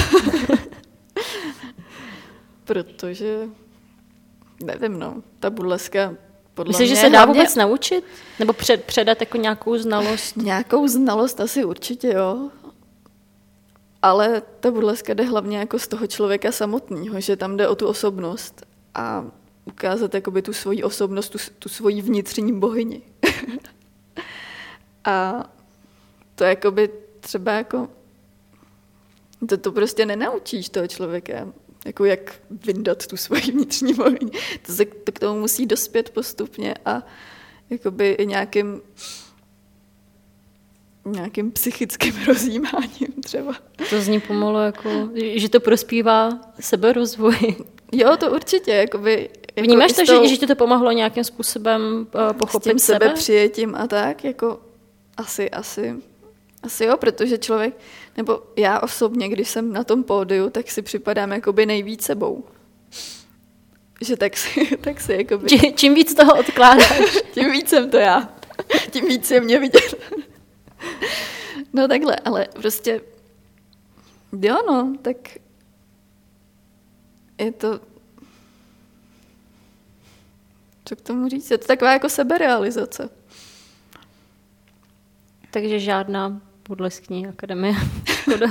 Protože, 2.64 3.38
nevím, 4.62 4.98
no, 4.98 5.22
ta 5.40 5.50
burleska 5.50 6.14
podle 6.54 6.70
Myslíš, 6.70 6.90
mě 6.90 6.96
že 6.96 7.00
se 7.00 7.10
dá 7.10 7.18
hlavně... 7.18 7.34
vůbec 7.34 7.54
naučit? 7.54 8.04
Nebo 8.38 8.52
před, 8.52 8.84
předat 8.84 9.20
jako 9.20 9.36
nějakou 9.36 9.78
znalost? 9.78 10.36
Nějakou 10.36 10.88
znalost 10.88 11.40
asi 11.40 11.64
určitě, 11.64 12.08
jo 12.08 12.50
ale 14.04 14.42
ta 14.60 14.70
burleska 14.70 15.14
jde 15.14 15.24
hlavně 15.24 15.58
jako 15.58 15.78
z 15.78 15.88
toho 15.88 16.06
člověka 16.06 16.52
samotného, 16.52 17.20
že 17.20 17.36
tam 17.36 17.56
jde 17.56 17.68
o 17.68 17.74
tu 17.74 17.86
osobnost 17.86 18.66
a 18.94 19.26
ukázat 19.64 20.14
jakoby 20.14 20.42
tu 20.42 20.52
svoji 20.52 20.82
osobnost, 20.82 21.28
tu, 21.28 21.38
tu 21.58 21.68
svoji 21.68 22.02
vnitřní 22.02 22.58
bohyni. 22.60 23.02
a 25.04 25.44
to 26.34 26.44
jakoby 26.44 26.90
třeba 27.20 27.52
jako 27.52 27.88
to, 29.48 29.56
to 29.56 29.72
prostě 29.72 30.06
nenaučíš 30.06 30.68
toho 30.68 30.88
člověka, 30.88 31.52
jako 31.84 32.04
jak 32.04 32.40
vyndat 32.50 33.06
tu 33.06 33.16
svoji 33.16 33.42
vnitřní 33.42 33.94
bohyni. 33.94 34.30
To 34.66 34.72
se 34.72 34.84
to 34.84 35.12
k 35.12 35.18
tomu 35.18 35.40
musí 35.40 35.66
dospět 35.66 36.10
postupně 36.10 36.74
a 36.84 37.02
jakoby 37.70 38.12
i 38.12 38.26
nějakým 38.26 38.82
nějakým 41.04 41.50
psychickým 41.50 42.14
rozjímáním 42.26 43.12
třeba. 43.24 43.54
To 43.90 44.00
zní 44.00 44.20
pomalu 44.20 44.58
jako, 44.58 45.08
že 45.34 45.48
to 45.48 45.60
prospívá 45.60 46.30
seberozvoji. 46.60 47.56
Jo, 47.92 48.16
to 48.16 48.32
určitě. 48.32 48.70
Jakoby, 48.70 49.30
jako 49.56 49.66
Vnímáš 49.66 49.92
to, 49.92 50.06
tou, 50.06 50.22
že, 50.22 50.28
že 50.28 50.36
ti 50.36 50.46
to 50.46 50.56
pomohlo 50.56 50.92
nějakým 50.92 51.24
způsobem 51.24 52.06
uh, 52.14 52.32
pochopit 52.32 52.68
s 52.68 52.72
tím 52.72 52.78
sebe? 52.78 53.12
přijetím 53.14 53.74
a 53.74 53.86
tak, 53.86 54.24
jako 54.24 54.60
asi, 55.16 55.50
asi, 55.50 55.94
asi 56.62 56.84
jo, 56.84 56.96
protože 56.96 57.38
člověk, 57.38 57.74
nebo 58.16 58.42
já 58.56 58.80
osobně, 58.80 59.28
když 59.28 59.48
jsem 59.48 59.72
na 59.72 59.84
tom 59.84 60.04
pódiu, 60.04 60.50
tak 60.50 60.70
si 60.70 60.82
připadám 60.82 61.32
jakoby 61.32 61.66
nejvíc 61.66 62.02
sebou. 62.02 62.44
Že 64.00 64.16
tak 64.16 64.36
si, 64.36 64.76
tak 64.80 65.00
si 65.00 65.12
jakoby... 65.12 65.72
Čím 65.74 65.94
víc 65.94 66.14
toho 66.14 66.38
odkládáš? 66.38 67.18
tím 67.32 67.52
víc 67.52 67.68
jsem 67.68 67.90
to 67.90 67.96
já. 67.96 68.28
Tím 68.90 69.08
víc 69.08 69.30
je 69.30 69.40
mě 69.40 69.58
vidět. 69.58 69.94
No 71.72 71.88
takhle, 71.88 72.16
ale 72.16 72.46
prostě 72.54 73.00
jo 74.40 74.56
no, 74.66 74.96
tak 75.02 75.16
je 77.38 77.52
to 77.52 77.80
co 80.84 80.96
k 80.96 81.00
tomu 81.00 81.28
říct? 81.28 81.50
Je 81.50 81.58
to 81.58 81.66
taková 81.66 81.92
jako 81.92 82.08
seberealizace. 82.08 83.08
Takže 85.50 85.80
žádná 85.80 86.40
podleskní 86.62 87.26
akademie. 87.26 87.74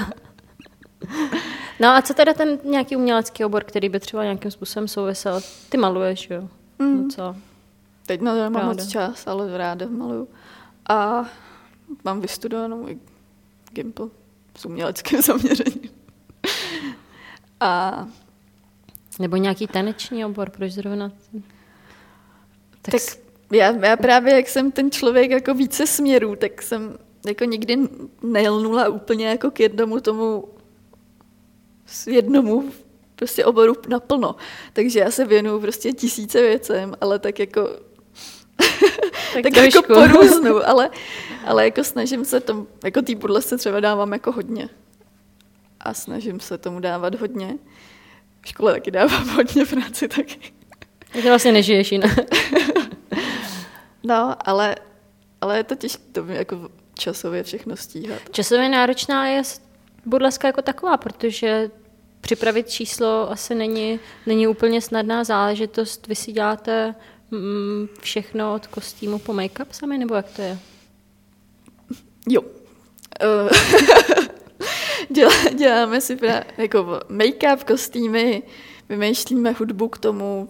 no 1.80 1.88
a 1.88 2.02
co 2.02 2.14
teda 2.14 2.34
ten 2.34 2.60
nějaký 2.64 2.96
umělecký 2.96 3.46
obor, 3.46 3.64
který 3.64 3.90
by 3.90 4.00
třeba 4.00 4.24
nějakým 4.24 4.52
způsobem 4.52 4.88
souvisel? 4.88 5.42
Ty 5.70 5.78
maluješ, 5.78 6.30
jo? 6.30 6.50
Mm. 6.80 7.04
No 7.04 7.10
co? 7.10 7.36
Teď 8.06 8.22
na 8.22 8.34
to 8.34 8.44
nemám 8.44 8.66
moc 8.66 8.88
čas, 8.88 9.28
ale 9.28 9.58
ráda 9.58 9.86
maluju. 9.90 10.28
A 10.90 11.26
mám 12.04 12.22
vystudovanou 12.22 12.90
i 12.90 13.00
Gimple 13.72 14.10
s 14.58 14.66
uměleckým 14.66 15.22
zaměřením. 15.22 15.90
A 17.60 18.08
nebo 19.20 19.36
nějaký 19.36 19.68
taneční 19.68 20.26
obor, 20.26 20.50
proč 20.50 20.72
zrovna? 20.72 21.12
Tak, 22.82 22.92
tak 22.92 23.02
já, 23.52 23.72
já 23.72 23.98
právě, 23.98 24.36
jak 24.36 24.50
jsem 24.50 24.72
ten 24.72 24.92
člověk 24.92 25.32
jako 25.32 25.54
více 25.54 25.88
směrů, 25.88 26.36
tak 26.36 26.62
jsem 26.62 26.98
jako 27.28 27.46
nikdy 27.46 27.78
nelnula 28.22 28.90
úplně 28.90 29.28
jako 29.28 29.52
k 29.52 29.60
jednomu 29.60 30.00
tomu 30.00 30.54
jednomu 32.08 32.72
prostě 33.16 33.46
oboru 33.46 33.74
naplno. 33.88 34.36
Takže 34.74 35.00
já 35.00 35.12
se 35.12 35.26
věnuju 35.26 35.60
prostě 35.60 35.92
tisíce 35.92 36.42
věcem, 36.42 36.96
ale 37.02 37.20
tak 37.20 37.40
jako 37.40 37.70
tak, 39.34 39.44
tak 39.44 39.56
jako 39.56 39.82
po 39.94 40.08
různu, 40.08 40.68
ale, 40.70 40.90
ale 41.46 41.66
jako 41.66 41.84
snažím 41.84 42.26
se 42.26 42.40
tomu, 42.40 42.68
jako 42.84 43.02
tý 43.02 43.18
se 43.40 43.58
třeba 43.58 43.80
dávám 43.80 44.14
jako 44.14 44.32
hodně. 44.32 44.70
A 45.80 45.94
snažím 45.94 46.40
se 46.40 46.58
tomu 46.58 46.80
dávat 46.80 47.16
hodně. 47.16 47.58
V 48.42 48.48
škole 48.48 48.74
taky 48.74 48.92
dávám 48.92 49.30
hodně 49.36 49.66
práci 49.66 50.08
taky. 50.08 50.54
Takže 51.12 51.30
vlastně 51.30 51.52
nežiješ 51.52 51.92
jinak. 51.92 52.12
no, 54.04 54.36
ale, 54.46 54.76
ale 55.42 55.58
je 55.58 55.64
to 55.64 55.76
těžké 55.76 56.04
to 56.12 56.26
jako 56.26 56.70
časově 56.94 57.44
všechno 57.44 57.76
stíhat. 57.76 58.20
Časově 58.32 58.70
náročná 58.70 59.28
je 59.28 59.42
burleska 60.06 60.48
jako 60.48 60.62
taková, 60.62 60.98
protože 60.98 61.70
připravit 62.22 62.70
číslo 62.70 63.32
asi 63.32 63.56
není, 63.56 64.00
není 64.26 64.48
úplně 64.48 64.82
snadná 64.82 65.24
záležitost. 65.24 66.08
Vy 66.08 66.16
si 66.16 66.32
děláte 66.32 66.96
všechno 68.02 68.54
od 68.54 68.68
kostýmu 68.68 69.20
po 69.20 69.34
make-up 69.34 69.68
sami, 69.72 69.98
nebo 69.98 70.16
jak 70.16 70.32
to 70.32 70.42
je? 70.42 70.60
Jo. 72.30 72.42
Eh, 73.22 73.50
děláme 75.54 76.02
si 76.02 76.18
jako 76.58 77.00
make-up, 77.10 77.64
kostýmy, 77.64 78.44
vymýšlíme 78.90 79.52
hudbu 79.52 79.88
k 79.88 79.98
tomu, 79.98 80.50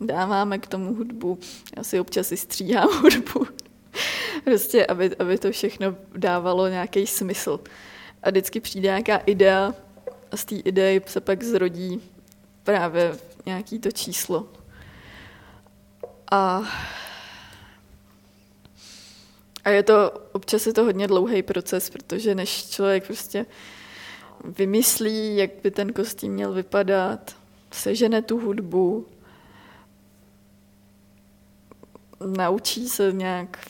dáváme 0.00 0.58
k 0.58 0.66
tomu 0.66 0.94
hudbu. 0.94 1.38
Já 1.76 1.82
si 1.82 2.00
občas 2.00 2.32
i 2.32 2.36
stříhám 2.36 2.88
hudbu. 3.02 3.46
prostě, 4.44 4.86
aby, 4.86 5.16
aby 5.16 5.38
to 5.38 5.50
všechno 5.50 5.96
dávalo 6.16 6.68
nějaký 6.68 7.06
smysl. 7.06 7.60
A 8.22 8.30
vždycky 8.30 8.60
přijde 8.60 8.88
nějaká 8.88 9.16
idea 9.16 9.74
a 10.32 10.36
z 10.36 10.44
té 10.44 10.54
idei 10.54 11.00
se 11.06 11.20
pak 11.20 11.42
zrodí 11.42 12.02
právě 12.64 13.18
nějaký 13.46 13.78
to 13.78 13.90
číslo. 13.90 14.48
A, 16.30 16.62
a 19.64 19.70
je 19.70 19.82
to, 19.82 20.10
občas 20.32 20.66
je 20.66 20.72
to 20.72 20.84
hodně 20.84 21.06
dlouhý 21.06 21.42
proces, 21.42 21.90
protože 21.90 22.34
než 22.34 22.70
člověk 22.70 23.06
prostě 23.06 23.46
vymyslí, 24.44 25.36
jak 25.36 25.50
by 25.62 25.70
ten 25.70 25.92
kostým 25.92 26.32
měl 26.32 26.52
vypadat, 26.52 27.36
sežene 27.70 28.22
tu 28.22 28.40
hudbu, 28.40 29.06
naučí 32.26 32.88
se 32.88 33.12
nějak 33.12 33.66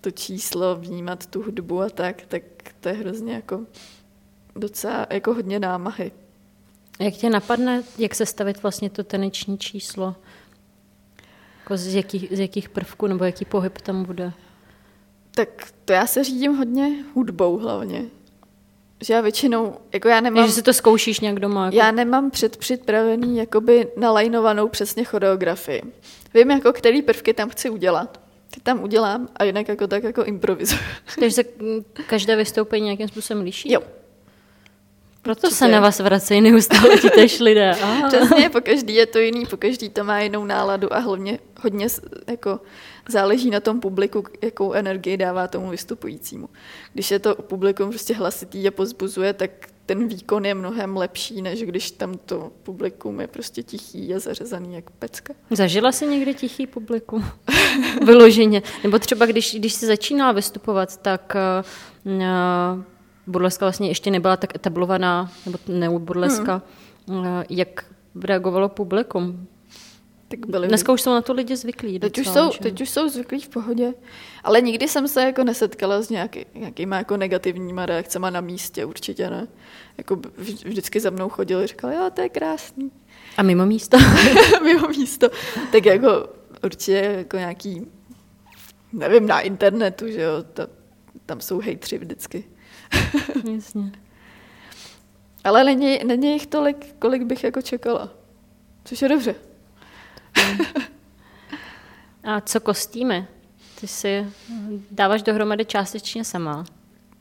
to 0.00 0.10
číslo, 0.10 0.76
vnímat 0.76 1.26
tu 1.26 1.42
hudbu 1.42 1.80
a 1.80 1.88
tak, 1.88 2.22
tak 2.22 2.42
to 2.80 2.88
je 2.88 2.94
hrozně 2.94 3.34
jako 3.34 3.66
docela 4.56 5.06
jako 5.10 5.34
hodně 5.34 5.58
námahy. 5.58 6.12
Jak 6.98 7.14
tě 7.14 7.30
napadne, 7.30 7.82
jak 7.98 8.14
se 8.14 8.26
stavit 8.26 8.62
vlastně 8.62 8.90
to 8.90 9.04
taneční 9.04 9.58
číslo? 9.58 10.16
Jako 11.66 11.76
z, 11.76 11.94
jakých, 11.94 12.28
z 12.30 12.40
jakých 12.40 12.68
prvků 12.68 13.06
nebo 13.06 13.24
jaký 13.24 13.44
pohyb 13.44 13.80
tam 13.80 14.04
bude? 14.04 14.32
Tak 15.30 15.48
to 15.84 15.92
já 15.92 16.06
se 16.06 16.24
řídím 16.24 16.56
hodně 16.56 17.04
hudbou 17.14 17.58
hlavně. 17.58 18.04
Že 19.04 19.14
já 19.14 19.20
většinou, 19.20 19.74
jako 19.92 20.08
já 20.08 20.20
nemám... 20.20 20.46
že 20.46 20.52
si 20.52 20.62
to 20.62 20.72
zkoušíš 20.72 21.20
nějak 21.20 21.40
doma? 21.40 21.64
Jako... 21.64 21.76
Já 21.76 21.90
nemám 21.90 22.30
předpřipravený, 22.30 23.36
jakoby 23.36 23.88
nalajnovanou 23.96 24.68
přesně 24.68 25.04
choreografii. 25.04 25.82
Vím, 26.34 26.50
jako 26.50 26.72
který 26.72 27.02
prvky 27.02 27.34
tam 27.34 27.48
chci 27.48 27.70
udělat. 27.70 28.20
Ty 28.50 28.60
tam 28.60 28.82
udělám 28.82 29.28
a 29.36 29.44
jinak 29.44 29.68
jako 29.68 29.86
tak 29.86 30.02
jako 30.02 30.24
improvizuju. 30.24 30.80
Takže 31.20 31.34
se 31.34 31.44
každé 32.06 32.36
vystoupení 32.36 32.84
nějakým 32.84 33.08
způsobem 33.08 33.42
liší? 33.42 33.72
Jo. 33.72 33.80
Proto 35.26 35.50
se 35.50 35.68
na 35.68 35.80
vás 35.80 36.00
vracejí 36.00 36.40
neustále 36.40 36.96
ti 36.96 37.10
tež 37.10 37.40
lidé. 37.40 37.70
Aha. 37.82 38.08
Přesně, 38.08 38.50
po 38.50 38.60
každý 38.60 38.94
je 38.94 39.06
to 39.06 39.18
jiný, 39.18 39.46
po 39.46 39.56
každý 39.56 39.88
to 39.88 40.04
má 40.04 40.20
jinou 40.20 40.44
náladu 40.44 40.94
a 40.94 40.98
hlavně 40.98 41.38
hodně 41.60 41.86
jako 42.26 42.60
záleží 43.08 43.50
na 43.50 43.60
tom 43.60 43.80
publiku, 43.80 44.24
jakou 44.42 44.72
energii 44.72 45.16
dává 45.16 45.48
tomu 45.48 45.70
vystupujícímu. 45.70 46.48
Když 46.92 47.10
je 47.10 47.18
to 47.18 47.34
publikum 47.34 47.88
prostě 47.88 48.14
hlasitý 48.14 48.68
a 48.68 48.70
pozbuzuje, 48.70 49.32
tak 49.32 49.50
ten 49.86 50.08
výkon 50.08 50.46
je 50.46 50.54
mnohem 50.54 50.96
lepší, 50.96 51.42
než 51.42 51.62
když 51.62 51.90
tam 51.90 52.14
to 52.14 52.52
publikum 52.62 53.20
je 53.20 53.26
prostě 53.26 53.62
tichý 53.62 54.14
a 54.14 54.18
zařezaný 54.18 54.74
jak 54.74 54.90
pecka. 54.90 55.34
Zažila 55.50 55.92
jsi 55.92 56.06
někdy 56.06 56.34
tichý 56.34 56.66
publikum? 56.66 57.24
Vyloženě. 58.06 58.62
Nebo 58.82 58.98
třeba 58.98 59.26
když, 59.26 59.54
když 59.54 59.72
jsi 59.72 59.86
začínala 59.86 60.32
vystupovat, 60.32 60.96
tak 60.96 61.36
uh, 62.04 62.82
burleska 63.26 63.64
vlastně 63.66 63.88
ještě 63.88 64.10
nebyla 64.10 64.36
tak 64.36 64.54
etablovaná, 64.54 65.32
nebo 65.46 65.58
ne 65.68 65.88
burleska, 65.98 66.62
hmm. 67.08 67.24
jak 67.50 67.84
reagovalo 68.24 68.68
publikum? 68.68 69.48
Tak 70.28 70.46
byli... 70.46 70.68
Dneska 70.68 70.92
už 70.92 71.02
jsou 71.02 71.10
na 71.10 71.22
to 71.22 71.32
lidi 71.32 71.56
zvyklí. 71.56 71.98
Teď, 71.98 72.16
docela, 72.16 72.48
už 72.48 72.54
jsou, 72.54 72.62
teď 72.62 72.80
už 72.80 72.90
jsou 72.90 73.08
zvyklí 73.08 73.40
v 73.40 73.48
pohodě. 73.48 73.94
Ale 74.44 74.60
nikdy 74.60 74.88
jsem 74.88 75.08
se 75.08 75.22
jako 75.22 75.44
nesetkala 75.44 76.02
s 76.02 76.10
nějaký, 76.10 76.46
nějakýma 76.54 76.96
jako 76.96 77.16
negativníma 77.16 77.86
reakcemi 77.86 78.26
na 78.30 78.40
místě, 78.40 78.84
určitě 78.84 79.30
ne. 79.30 79.48
Jako 79.98 80.20
vždycky 80.64 81.00
za 81.00 81.10
mnou 81.10 81.28
chodili 81.28 81.66
říkali, 81.66 81.94
jo, 81.94 82.10
to 82.14 82.20
je 82.20 82.28
krásný. 82.28 82.90
A 83.36 83.42
mimo 83.42 83.66
místo? 83.66 83.98
mimo 84.62 84.88
místo. 84.88 85.28
Tak 85.72 85.84
jako 85.84 86.28
určitě 86.64 87.14
jako 87.16 87.36
nějaký, 87.36 87.86
nevím, 88.92 89.26
na 89.26 89.40
internetu, 89.40 90.08
že 90.08 90.22
jo, 90.22 90.42
ta, 90.52 90.66
tam 91.26 91.40
jsou 91.40 91.60
hejtři 91.60 91.98
vždycky. 91.98 92.44
Jasně. 93.54 93.92
Ale 95.44 95.64
není, 95.64 95.98
není 96.04 96.32
jich 96.32 96.46
tolik, 96.46 96.94
kolik 96.98 97.22
bych 97.22 97.44
jako 97.44 97.62
čekala. 97.62 98.08
Což 98.84 99.02
je 99.02 99.08
dobře. 99.08 99.34
A 102.24 102.40
co 102.40 102.60
kostýmy? 102.60 103.26
Ty 103.80 103.88
si 103.88 104.26
dáváš 104.90 105.22
dohromady 105.22 105.64
částečně 105.64 106.24
sama. 106.24 106.64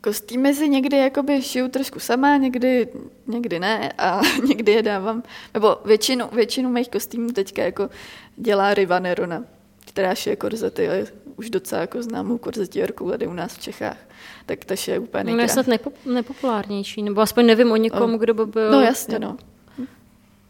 Kostýmy 0.02 0.54
si 0.54 0.70
někdy 0.70 0.98
jakoby 0.98 1.42
šiju 1.42 1.68
trošku 1.68 2.00
sama, 2.00 2.38
někdy, 2.38 2.88
někdy 3.28 3.60
ne 3.60 3.92
a 3.98 4.22
někdy 4.48 4.72
je 4.72 4.82
dávám, 4.82 5.24
nebo 5.54 5.78
většinu, 5.86 6.30
většinu 6.32 6.70
mých 6.70 6.90
kostýmů 6.90 7.32
teďka 7.32 7.64
jako 7.64 7.90
dělá 8.36 8.74
Riva 8.74 9.00
Nerona, 9.00 9.44
která 9.86 10.16
šije 10.16 10.36
korzety, 10.36 10.84
je 10.84 11.08
už 11.38 11.50
docela 11.50 11.82
jako 11.82 12.04
známou 12.04 12.38
korzetierku 12.38 13.10
tady 13.10 13.28
u 13.28 13.34
nás 13.34 13.54
v 13.54 13.62
Čechách, 13.62 13.98
tak 14.46 14.66
ta 14.66 14.76
je 14.88 15.00
úplně 15.00 15.24
nejkrát. 15.24 15.38
No 15.38 15.44
je 15.44 15.50
snad 15.50 15.68
nepop- 15.68 16.14
nepopulárnější, 16.14 17.04
nebo 17.04 17.22
aspoň 17.22 17.46
nevím 17.46 17.72
o 17.72 17.76
někom, 17.76 18.14
oh. 18.14 18.20
kdo 18.20 18.34
by 18.34 18.46
byl... 18.46 18.72
No 18.72 18.82
jasně, 18.82 19.20
no. 19.20 19.38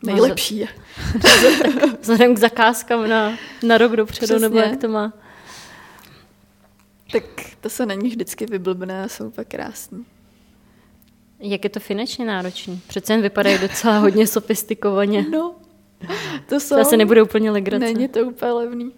Nejlepší 0.04 0.58
je. 0.58 0.68
Vzhledem 2.02 2.36
k 2.36 2.38
zakázkám 2.38 3.10
na, 3.10 3.38
na 3.64 3.78
rok 3.78 3.96
dopředu, 3.96 4.26
Přesně. 4.26 4.40
nebo 4.40 4.58
jak 4.58 4.82
to 4.82 4.88
má. 4.88 5.14
Tak 7.12 7.24
to 7.62 7.70
se 7.70 7.86
není 7.86 8.10
vždycky 8.10 8.46
vyblbné 8.46 9.04
a 9.04 9.08
jsou 9.08 9.32
pak 9.32 9.48
krásný. 9.48 10.06
Jak 11.40 11.64
je 11.64 11.70
to 11.70 11.80
finančně 11.80 12.26
náročný? 12.26 12.82
Přece 12.88 13.14
jen 13.14 13.22
vypadají 13.22 13.58
docela 13.58 13.98
hodně 13.98 14.28
sofistikovaně. 14.28 15.26
No, 15.30 15.56
to 16.50 16.60
jsou... 16.60 16.76
To 16.76 16.82
asi 16.82 16.98
nebude 16.98 17.24
úplně 17.24 17.52
legrace. 17.52 17.86
Není 17.86 18.08
to 18.08 18.20
úplně 18.20 18.52
levný. 18.52 18.92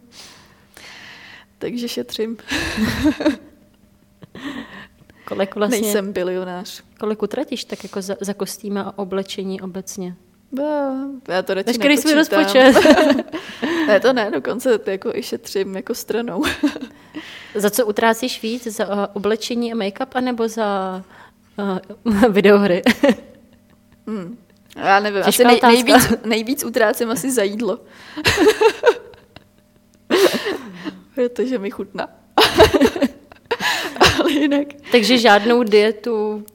Takže 1.58 1.88
šetřím. 1.88 2.38
kolik 5.26 5.56
vlastně... 5.56 5.82
Nejsem 5.82 6.14
bilionář. 6.14 6.84
Kolik 7.00 7.24
utratíš 7.24 7.64
tak 7.64 7.84
jako 7.84 8.02
za, 8.02 8.16
za 8.20 8.34
kostýmy 8.34 8.80
a 8.80 8.94
oblečení 8.96 9.62
obecně? 9.62 10.16
No, 10.52 11.10
já 11.28 11.42
to 11.42 11.54
radši 11.54 11.68
Veškerý 11.68 11.98
svůj 11.98 12.14
rozpočet. 12.14 12.76
ne, 13.88 14.00
to 14.00 14.14
ne, 14.14 14.32
dokonce 14.32 14.78
to 14.78 14.90
jako 14.90 15.16
i 15.16 15.24
šetřím 15.24 15.76
jako 15.76 15.96
stranou. 15.96 16.44
za 17.56 17.70
co 17.70 17.86
utrácíš 17.86 18.42
víc? 18.42 18.68
Za 18.68 18.88
uh, 18.88 19.06
oblečení 19.14 19.74
a 19.74 19.76
make-up, 19.76 20.08
anebo 20.14 20.48
za 20.48 21.04
uh, 22.04 22.24
videohry? 22.30 22.82
hmm. 24.08 24.38
Já 24.76 25.00
nevím, 25.00 25.24
Těžká 25.24 25.50
asi 25.50 25.62
nej, 25.62 25.74
nejvíc, 25.74 26.14
nejvíc 26.26 26.64
utrácím 26.64 27.12
asi 27.12 27.32
za 27.32 27.44
jídlo. 27.44 27.80
Protože 31.18 31.58
mi 31.58 31.72
chutná. 31.72 32.10
Ale 34.20 34.32
jinak. 34.32 34.68
Takže 34.92 35.18
žádnou 35.18 35.64
dietu 35.64 36.46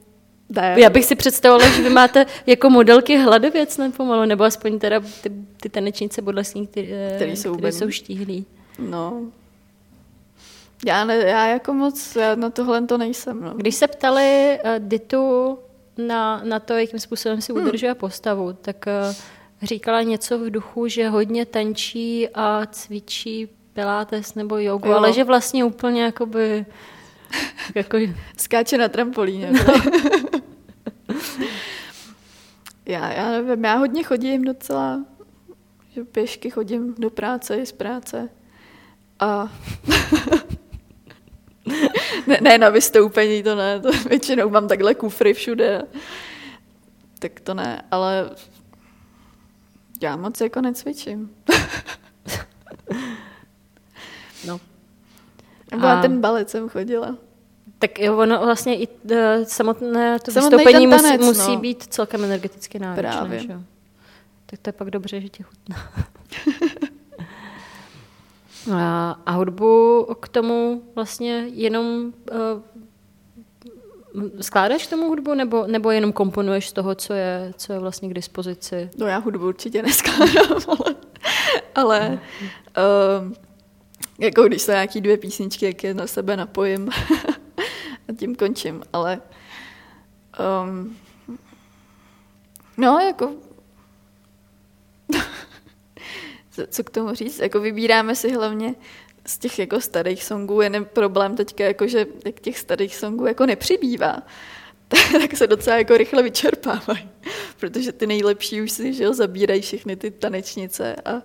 ne. 0.49 0.75
Já 0.79 0.89
bych 0.89 1.05
si 1.05 1.15
představovala, 1.15 1.71
že 1.71 1.81
vy 1.81 1.89
máte 1.89 2.25
jako 2.45 2.69
modelky 2.69 3.17
hladověc 3.17 3.77
nepomalu, 3.77 4.25
nebo 4.25 4.43
aspoň 4.43 4.79
teda 4.79 4.99
ty, 4.99 5.31
ty 5.61 5.69
tanečnice 5.69 6.21
bodlesní, 6.21 6.67
které 6.67 7.11
které 7.15 7.31
jsou, 7.31 7.55
které 7.55 7.71
jsou 7.71 7.89
štíhlí. 7.89 8.45
No. 8.79 9.21
Já, 10.85 11.05
ne, 11.05 11.15
já 11.15 11.47
jako 11.47 11.73
moc, 11.73 12.15
já 12.15 12.35
na 12.35 12.49
tohle 12.49 12.81
to 12.81 12.97
nejsem. 12.97 13.41
No. 13.41 13.53
Když 13.53 13.75
se 13.75 13.87
ptali 13.87 14.59
uh, 14.63 14.69
Ditu 14.79 15.57
na, 15.97 16.41
na 16.43 16.59
to, 16.59 16.73
jakým 16.73 16.99
způsobem 16.99 17.41
si 17.41 17.53
hmm. 17.53 17.61
udržuje 17.61 17.95
postavu, 17.95 18.53
tak 18.53 18.85
uh, 19.09 19.15
říkala 19.61 20.01
něco 20.01 20.39
v 20.39 20.49
duchu, 20.49 20.87
že 20.87 21.09
hodně 21.09 21.45
tančí 21.45 22.29
a 22.33 22.65
cvičí 22.65 23.49
pilates 23.73 24.35
nebo 24.35 24.57
jogu, 24.57 24.87
jo. 24.87 24.95
ale 24.95 25.13
že 25.13 25.23
vlastně 25.23 25.65
úplně 25.65 26.03
jakoby... 26.03 26.65
Jako... 27.75 27.97
Skáče 28.37 28.77
na 28.77 28.87
trampolíně. 28.87 29.51
No. 29.51 29.59
já, 32.85 33.13
já 33.13 33.29
nevím, 33.31 33.65
já 33.65 33.75
hodně 33.75 34.03
chodím 34.03 34.43
docela, 34.43 35.05
že 35.89 36.03
pěšky 36.03 36.49
chodím 36.49 36.95
do 36.97 37.09
práce 37.09 37.55
i 37.55 37.65
z 37.65 37.71
práce. 37.71 38.29
A 39.19 39.51
ne, 42.27 42.37
ne 42.41 42.57
na 42.57 42.69
vystoupení, 42.69 43.43
to 43.43 43.55
ne, 43.55 43.79
to 43.79 43.91
většinou 43.91 44.49
mám 44.49 44.67
takhle 44.67 44.95
kufry 44.95 45.33
všude. 45.33 45.81
Tak 47.19 47.39
to 47.39 47.53
ne, 47.53 47.81
ale 47.91 48.29
já 50.01 50.15
moc 50.15 50.41
jako 50.41 50.61
necvičím. 50.61 51.35
no. 54.47 54.59
Nebo 55.83 55.97
a... 55.97 56.01
ten 56.01 56.21
balet 56.21 56.49
jsem 56.49 56.69
chodila. 56.69 57.17
Tak 57.79 57.99
jo, 57.99 58.17
ono 58.17 58.45
vlastně 58.45 58.79
i 58.79 58.87
uh, 58.87 59.17
samotné 59.43 60.19
to 60.19 60.31
Samotný 60.31 60.57
vystoupení 60.57 60.89
tanec, 60.89 61.21
musí, 61.21 61.39
musí 61.39 61.55
no. 61.55 61.61
být 61.61 61.83
celkem 61.83 62.23
energeticky 62.23 62.79
náročné. 62.79 63.11
Právě. 63.11 63.39
Že? 63.39 63.59
Tak 64.45 64.59
to 64.59 64.69
je 64.69 64.73
pak 64.73 64.89
dobře, 64.89 65.21
že 65.21 65.29
tě 65.29 65.43
chutná. 65.43 65.75
a, 68.75 69.11
a 69.25 69.31
hudbu 69.31 70.07
k 70.19 70.27
tomu 70.27 70.83
vlastně 70.95 71.45
jenom 71.51 72.13
uh, 72.31 72.61
skládáš 74.41 74.87
k 74.87 74.89
tomu 74.89 75.07
hudbu, 75.07 75.33
nebo, 75.33 75.67
nebo 75.67 75.91
jenom 75.91 76.13
komponuješ 76.13 76.69
z 76.69 76.73
toho, 76.73 76.95
co 76.95 77.13
je, 77.13 77.53
co 77.57 77.73
je 77.73 77.79
vlastně 77.79 78.09
k 78.09 78.13
dispozici? 78.13 78.89
No 78.97 79.07
já 79.07 79.17
hudbu 79.17 79.47
určitě 79.47 79.81
neskládám, 79.81 80.57
ale, 80.67 80.95
ale 81.75 82.19
uh, 83.27 83.33
jako 84.19 84.43
když 84.43 84.61
se 84.61 84.71
nějaký 84.71 85.01
dvě 85.01 85.17
písničky, 85.17 85.65
jak 85.65 85.83
je 85.83 85.93
na 85.93 86.07
sebe 86.07 86.37
napojím. 86.37 86.89
A 88.09 88.13
tím 88.17 88.35
končím, 88.35 88.83
ale 88.93 89.21
um, 90.63 90.97
no, 92.77 92.99
jako 92.99 93.33
co 96.69 96.83
k 96.83 96.89
tomu 96.89 97.13
říct, 97.13 97.39
jako 97.39 97.59
vybíráme 97.59 98.15
si 98.15 98.31
hlavně 98.31 98.75
z 99.25 99.37
těch 99.37 99.59
jako 99.59 99.81
starých 99.81 100.23
songů, 100.23 100.61
jen 100.61 100.85
problém 100.85 101.35
teďka, 101.35 101.63
jako, 101.63 101.87
že 101.87 102.05
těch 102.41 102.59
starých 102.59 102.95
songů 102.95 103.25
jako 103.25 103.45
nepřibývá, 103.45 104.21
tak 105.21 105.37
se 105.37 105.47
docela 105.47 105.77
jako 105.77 105.97
rychle 105.97 106.23
vyčerpávají, 106.23 107.09
protože 107.59 107.91
ty 107.91 108.07
nejlepší 108.07 108.61
už 108.61 108.71
si 108.71 108.93
že 108.93 109.03
jo, 109.03 109.13
zabírají 109.13 109.61
všechny 109.61 109.95
ty 109.95 110.11
tanečnice. 110.11 110.95
A, 111.05 111.21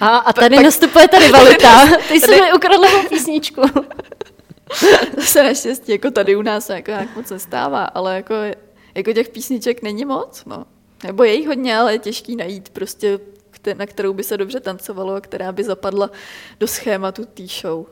a, 0.00 0.16
a 0.16 0.32
tady 0.32 0.56
pak, 0.56 0.64
nastupuje 0.64 1.08
ta 1.08 1.18
rivalita. 1.26 1.86
Ty 2.08 2.20
jsi 2.20 2.30
mi 2.30 2.52
ukradla 2.52 2.88
písničku. 3.08 3.62
to 5.14 5.20
se 5.22 5.42
naštěstí 5.42 5.92
jako 5.92 6.10
tady 6.10 6.36
u 6.36 6.42
nás 6.42 6.68
jako 6.68 6.90
nějak 6.90 7.16
moc 7.16 7.30
nestává, 7.30 7.84
ale 7.84 8.16
jako, 8.16 8.34
jako 8.94 9.12
těch 9.12 9.28
písniček 9.28 9.82
není 9.82 10.04
moc, 10.04 10.44
no. 10.44 10.66
Nebo 11.04 11.24
je 11.24 11.34
jich 11.34 11.46
hodně, 11.46 11.76
ale 11.76 11.92
je 11.92 11.98
těžký 11.98 12.36
najít 12.36 12.68
prostě, 12.68 13.18
na 13.74 13.86
kterou 13.86 14.12
by 14.12 14.24
se 14.24 14.36
dobře 14.36 14.60
tancovalo 14.60 15.14
a 15.14 15.20
která 15.20 15.52
by 15.52 15.64
zapadla 15.64 16.10
do 16.60 16.66
schématu 16.66 17.24
té 17.24 17.46
show. 17.46 17.86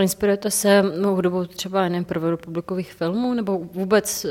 Inspirujete 0.00 0.50
se 0.50 0.82
hudobou 1.04 1.44
třeba 1.44 1.88
nevím, 1.88 2.04
prvorepublikových 2.04 2.92
filmů, 2.92 3.34
nebo 3.34 3.58
vůbec 3.58 4.24
uh, 4.24 4.30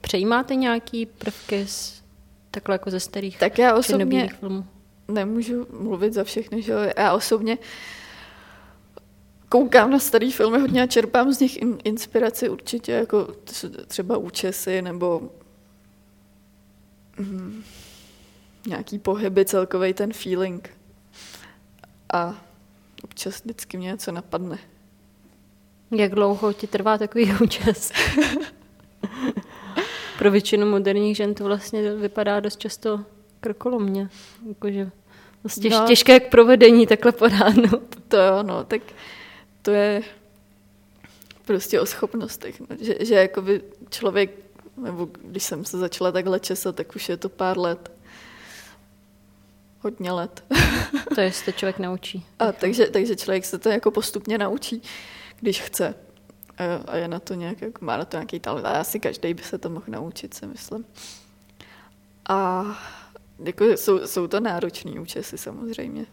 přejímáte 0.00 0.54
nějaký 0.54 1.06
prvky 1.06 1.66
z, 1.66 2.02
takhle 2.50 2.74
jako 2.74 2.90
ze 2.90 3.00
starých 3.00 3.38
tak 3.38 3.58
já 3.58 3.74
osobně 3.74 4.28
filmů? 4.28 4.66
nemůžu 5.08 5.66
mluvit 5.80 6.12
za 6.12 6.24
všechny, 6.24 6.62
že 6.62 6.92
já 6.96 7.14
osobně 7.14 7.58
koukám 9.50 9.90
na 9.90 9.98
starý 9.98 10.32
filmy 10.32 10.58
hodně 10.58 10.82
a 10.82 10.86
čerpám 10.86 11.32
z 11.32 11.40
nich 11.40 11.58
inspiraci 11.84 12.48
určitě, 12.48 12.92
jako 12.92 13.34
třeba 13.86 14.16
účesy 14.16 14.82
nebo 14.82 15.30
mm, 17.18 17.62
nějaký 18.66 18.98
pohyby, 18.98 19.44
celkový 19.44 19.94
ten 19.94 20.12
feeling. 20.12 20.70
A 22.12 22.44
občas 23.02 23.42
vždycky 23.44 23.76
mě 23.76 23.86
něco 23.86 24.12
napadne. 24.12 24.58
Jak 25.90 26.14
dlouho 26.14 26.52
ti 26.52 26.66
trvá 26.66 26.98
takový 26.98 27.32
účes? 27.42 27.92
Pro 30.18 30.30
většinu 30.30 30.70
moderních 30.70 31.16
žen 31.16 31.34
to 31.34 31.44
vlastně 31.44 31.94
vypadá 31.94 32.40
dost 32.40 32.60
často 32.60 33.04
krkolomně. 33.40 34.08
Jakože 34.48 34.90
vlastně 35.44 35.70
no. 35.70 35.86
těžké 35.86 36.20
k 36.20 36.30
provedení 36.30 36.86
takhle 36.86 37.12
po 37.12 37.28
ránu. 37.28 37.68
To 38.08 38.16
jo, 38.16 38.42
no, 38.42 38.64
tak 38.64 38.82
to 39.62 39.70
je 39.70 40.02
prostě 41.44 41.80
o 41.80 41.86
schopnostech. 41.86 42.60
No. 42.60 42.66
Že, 42.80 42.94
že 43.00 43.14
jakoby 43.14 43.62
člověk, 43.90 44.30
nebo 44.76 45.08
když 45.22 45.42
jsem 45.42 45.64
se 45.64 45.78
začala 45.78 46.12
takhle 46.12 46.40
česat, 46.40 46.76
tak 46.76 46.96
už 46.96 47.08
je 47.08 47.16
to 47.16 47.28
pár 47.28 47.58
let. 47.58 47.90
Hodně 49.80 50.12
let. 50.12 50.44
to 51.14 51.20
je, 51.20 51.32
se 51.32 51.52
člověk 51.52 51.78
naučí. 51.78 52.26
A 52.38 52.52
takže, 52.52 52.86
takže 52.86 53.16
člověk 53.16 53.44
se 53.44 53.58
to 53.58 53.68
jako 53.68 53.90
postupně 53.90 54.38
naučí, 54.38 54.82
když 55.40 55.60
chce. 55.60 55.94
A 56.86 56.96
je 56.96 57.08
na 57.08 57.20
to 57.20 57.34
nějak, 57.34 57.62
jako 57.62 57.84
má 57.84 57.96
na 57.96 58.04
to 58.04 58.16
nějaký 58.16 58.40
talent. 58.40 58.66
A 58.66 58.70
asi 58.70 59.00
každý 59.00 59.34
by 59.34 59.42
se 59.42 59.58
to 59.58 59.70
mohl 59.70 59.84
naučit, 59.88 60.34
si 60.34 60.46
myslím. 60.46 60.84
A 62.28 62.64
jako 63.44 63.64
jsou, 63.64 64.06
jsou 64.06 64.26
to 64.26 64.40
náročné 64.40 65.00
účesy 65.00 65.38
samozřejmě. 65.38 66.06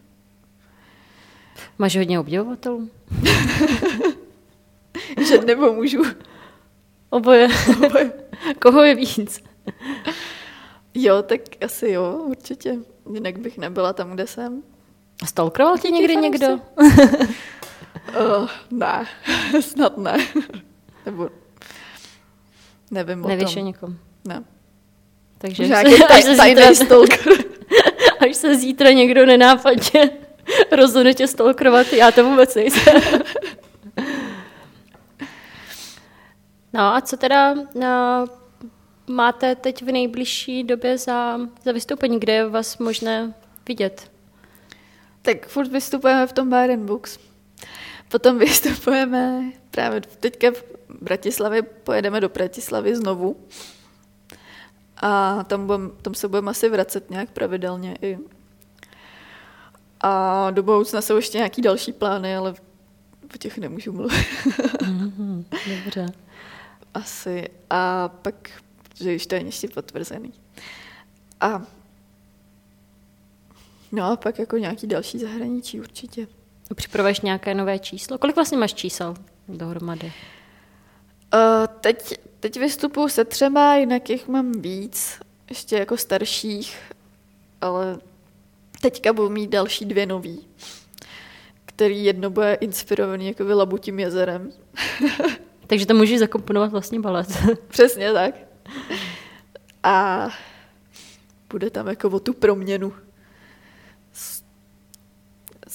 Máš 1.78 1.96
hodně 1.96 2.20
obdivovatelů? 2.20 2.90
Že 5.28 5.38
nebo 5.38 5.72
můžu? 5.72 6.02
Oboje. 7.10 7.48
Oboje. 7.86 8.12
Koho 8.60 8.82
je 8.82 8.94
víc? 8.94 9.44
Jo, 10.94 11.22
tak 11.22 11.40
asi 11.64 11.90
jo, 11.90 12.22
určitě. 12.24 12.76
Jinak 13.14 13.38
bych 13.38 13.58
nebyla 13.58 13.92
tam, 13.92 14.10
kde 14.10 14.26
jsem. 14.26 14.62
Stalkroval 15.24 15.78
tě 15.78 15.90
někdy 15.90 16.16
někdo? 16.16 16.46
uh, 18.08 18.48
ne, 18.70 19.06
snad 19.60 19.98
ne. 19.98 20.16
Nebo 21.06 21.30
nevím 22.90 23.22
Nevíš 23.22 23.50
o 23.50 23.54
tom. 23.54 23.62
o 23.62 23.66
někom? 23.66 23.98
Ne. 24.24 24.44
Takže 25.38 25.66
Nějaký 25.66 26.02
taj, 26.08 26.36
tajný 26.36 26.74
stalker. 26.74 27.32
až 28.20 28.36
se 28.36 28.56
zítra 28.56 28.90
někdo 28.90 29.26
nenápadně 29.26 30.10
rozhodne 30.72 31.14
tě 31.14 31.26
stalkerovat, 31.26 31.92
já 31.92 32.10
to 32.10 32.24
vůbec 32.24 32.54
nejsem. 32.54 33.02
No 36.72 36.94
a 36.94 37.00
co 37.00 37.16
teda 37.16 37.54
no, 37.54 38.26
máte 39.06 39.54
teď 39.54 39.82
v 39.82 39.92
nejbližší 39.92 40.64
době 40.64 40.98
za, 40.98 41.38
za 41.64 41.72
vystoupení, 41.72 42.20
kde 42.20 42.32
je 42.32 42.48
vás 42.48 42.78
možné 42.78 43.34
vidět? 43.68 44.10
Tak 45.22 45.48
furt 45.48 45.68
vystupujeme 45.68 46.26
v 46.26 46.32
tom 46.32 46.50
Bar 46.50 46.76
Books. 46.76 47.18
Potom 48.08 48.38
vystupujeme 48.48 49.52
právě 49.70 50.00
teďka 50.00 50.50
v 50.50 50.64
Bratislavě, 51.00 51.62
pojedeme 51.62 52.20
do 52.20 52.28
Bratislavy 52.28 52.96
znovu. 52.96 53.36
A 54.96 55.44
tam, 55.44 55.66
budem, 55.66 55.92
tam 56.02 56.14
se 56.14 56.28
budeme 56.28 56.50
asi 56.50 56.68
vracet 56.68 57.10
nějak 57.10 57.30
pravidelně 57.30 57.96
i. 58.02 58.18
A 60.00 60.50
do 60.50 60.62
budoucna 60.62 61.02
jsou 61.02 61.16
ještě 61.16 61.38
nějaký 61.38 61.62
další 61.62 61.92
plány, 61.92 62.36
ale 62.36 62.54
o 63.34 63.38
těch 63.38 63.58
nemůžu 63.58 63.92
mluvit. 63.92 64.26
Mm-hmm, 64.78 65.44
dobře. 65.68 66.06
Asi. 66.94 67.48
A 67.70 68.08
pak, 68.08 68.50
že 68.94 69.16
už 69.16 69.26
to 69.26 69.34
je 69.34 69.42
ještě 69.44 69.68
potvrzený. 69.68 70.32
A 71.40 71.62
no 73.92 74.04
a 74.04 74.16
pak 74.16 74.38
jako 74.38 74.56
nějaký 74.56 74.86
další 74.86 75.18
zahraničí 75.18 75.80
určitě. 75.80 76.26
Připravuješ 76.74 77.20
nějaké 77.20 77.54
nové 77.54 77.78
číslo? 77.78 78.18
Kolik 78.18 78.36
vlastně 78.36 78.58
máš 78.58 78.74
čísel 78.74 79.14
dohromady? 79.48 80.12
Uh, 81.34 81.66
teď, 81.80 82.14
teď 82.40 82.56
vystupuji 82.56 83.08
se 83.08 83.24
třema, 83.24 83.76
jinak 83.76 84.10
jich 84.10 84.28
mám 84.28 84.52
víc, 84.52 85.20
ještě 85.48 85.76
jako 85.76 85.96
starších, 85.96 86.78
ale 87.60 87.98
teďka 88.80 89.12
budu 89.12 89.28
mít 89.28 89.50
další 89.50 89.84
dvě 89.84 90.06
nový, 90.06 90.46
který 91.64 92.04
jedno 92.04 92.30
bude 92.30 92.54
inspirovaný 92.54 93.26
jako 93.26 93.44
Labutím 93.44 93.98
jezerem. 93.98 94.52
Takže 95.66 95.86
to 95.86 95.94
můžeš 95.94 96.18
zakomponovat 96.18 96.70
vlastně 96.70 97.00
balet. 97.00 97.28
Přesně 97.68 98.12
tak. 98.12 98.34
A 99.82 100.28
bude 101.50 101.70
tam 101.70 101.88
jako 101.88 102.08
o 102.08 102.20
tu 102.20 102.32
proměnu 102.32 102.92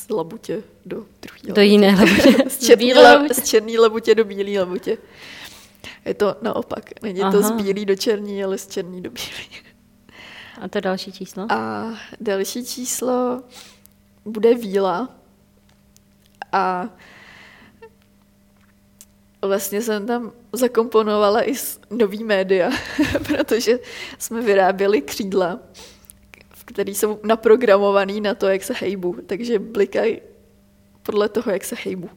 z 0.03 0.09
labutě 0.09 0.63
do 0.85 1.05
druhé 1.21 1.53
Do 1.53 1.61
jiné 1.61 1.95
labutě. 1.95 2.49
z, 2.49 2.65
černý 2.65 2.93
la, 2.93 3.27
z 3.31 3.49
černý 3.49 3.77
labutě 3.77 4.15
do 4.15 4.25
bílé 4.25 4.59
labutě. 4.59 4.97
Je 6.05 6.13
to 6.13 6.35
naopak. 6.41 7.01
Není 7.01 7.21
Aha. 7.21 7.31
to 7.31 7.41
z 7.41 7.51
bílý 7.51 7.85
do 7.85 7.95
černý, 7.95 8.43
ale 8.43 8.57
z 8.57 8.67
černý 8.67 9.01
do 9.01 9.09
bílý. 9.09 9.49
A 10.61 10.67
to 10.67 10.79
další 10.79 11.11
číslo? 11.11 11.45
A 11.49 11.85
další 12.21 12.65
číslo 12.65 13.43
bude 14.25 14.55
víla. 14.55 15.09
A 16.51 16.89
vlastně 19.41 19.81
jsem 19.81 20.07
tam 20.07 20.31
zakomponovala 20.53 21.49
i 21.49 21.53
nový 21.89 22.23
média, 22.23 22.69
protože 23.27 23.79
jsme 24.19 24.41
vyráběli 24.41 25.01
křídla, 25.01 25.59
které 26.65 26.91
jsou 26.91 27.19
naprogramované 27.23 28.19
na 28.19 28.35
to, 28.35 28.47
jak 28.47 28.63
se 28.63 28.73
hejbu, 28.73 29.17
takže 29.25 29.59
blikají 29.59 30.21
podle 31.03 31.29
toho, 31.29 31.51
jak 31.51 31.63
se 31.63 31.75
hejbu. 31.83 32.09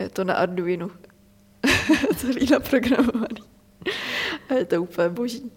Je 0.00 0.08
to 0.08 0.24
na 0.24 0.34
Arduino. 0.34 0.90
Celý 2.16 2.46
naprogramovaný. 2.50 3.42
A 4.48 4.54
je 4.54 4.64
to 4.64 4.82
úplně 4.82 5.08
boží. 5.08 5.52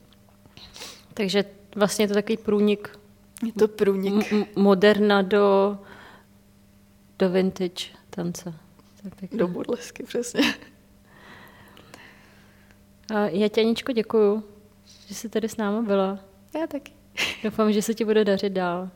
Takže 1.14 1.45
vlastně 1.76 2.03
je 2.03 2.07
to 2.07 2.14
takový 2.14 2.38
průnik. 2.38 2.99
Je 3.45 3.53
to 3.53 3.68
průnik. 3.68 4.32
M- 4.34 4.45
moderna 4.55 5.22
do, 5.22 5.78
do 7.20 7.30
vintage 7.30 7.86
tance. 8.10 8.53
Tak 9.20 9.30
do 9.32 9.47
burlesky, 9.47 10.03
přesně. 10.03 10.53
A 13.16 13.20
já 13.28 13.47
tě, 13.47 13.62
Aničko, 13.62 13.91
děkuju, 13.91 14.43
že 15.07 15.16
jsi 15.16 15.30
tady 15.30 15.49
s 15.49 15.57
námi 15.57 15.88
byla. 15.88 16.20
Já 16.60 16.68
taky. 16.68 16.99
Doufám, 17.43 17.74
že 17.74 17.82
se 17.82 17.93
ti 17.93 18.05
bude 18.05 18.26
dařit 18.26 18.53
dál. 18.53 18.89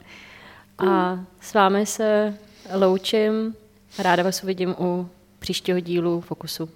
A 0.87 1.19
s 1.41 1.53
vámi 1.53 1.85
se 1.85 2.37
loučím. 2.75 3.55
Ráda 3.99 4.23
vás 4.23 4.43
uvidím 4.43 4.75
u 4.79 5.09
příštího 5.39 5.79
dílu 5.79 6.21
Fokusu. 6.21 6.69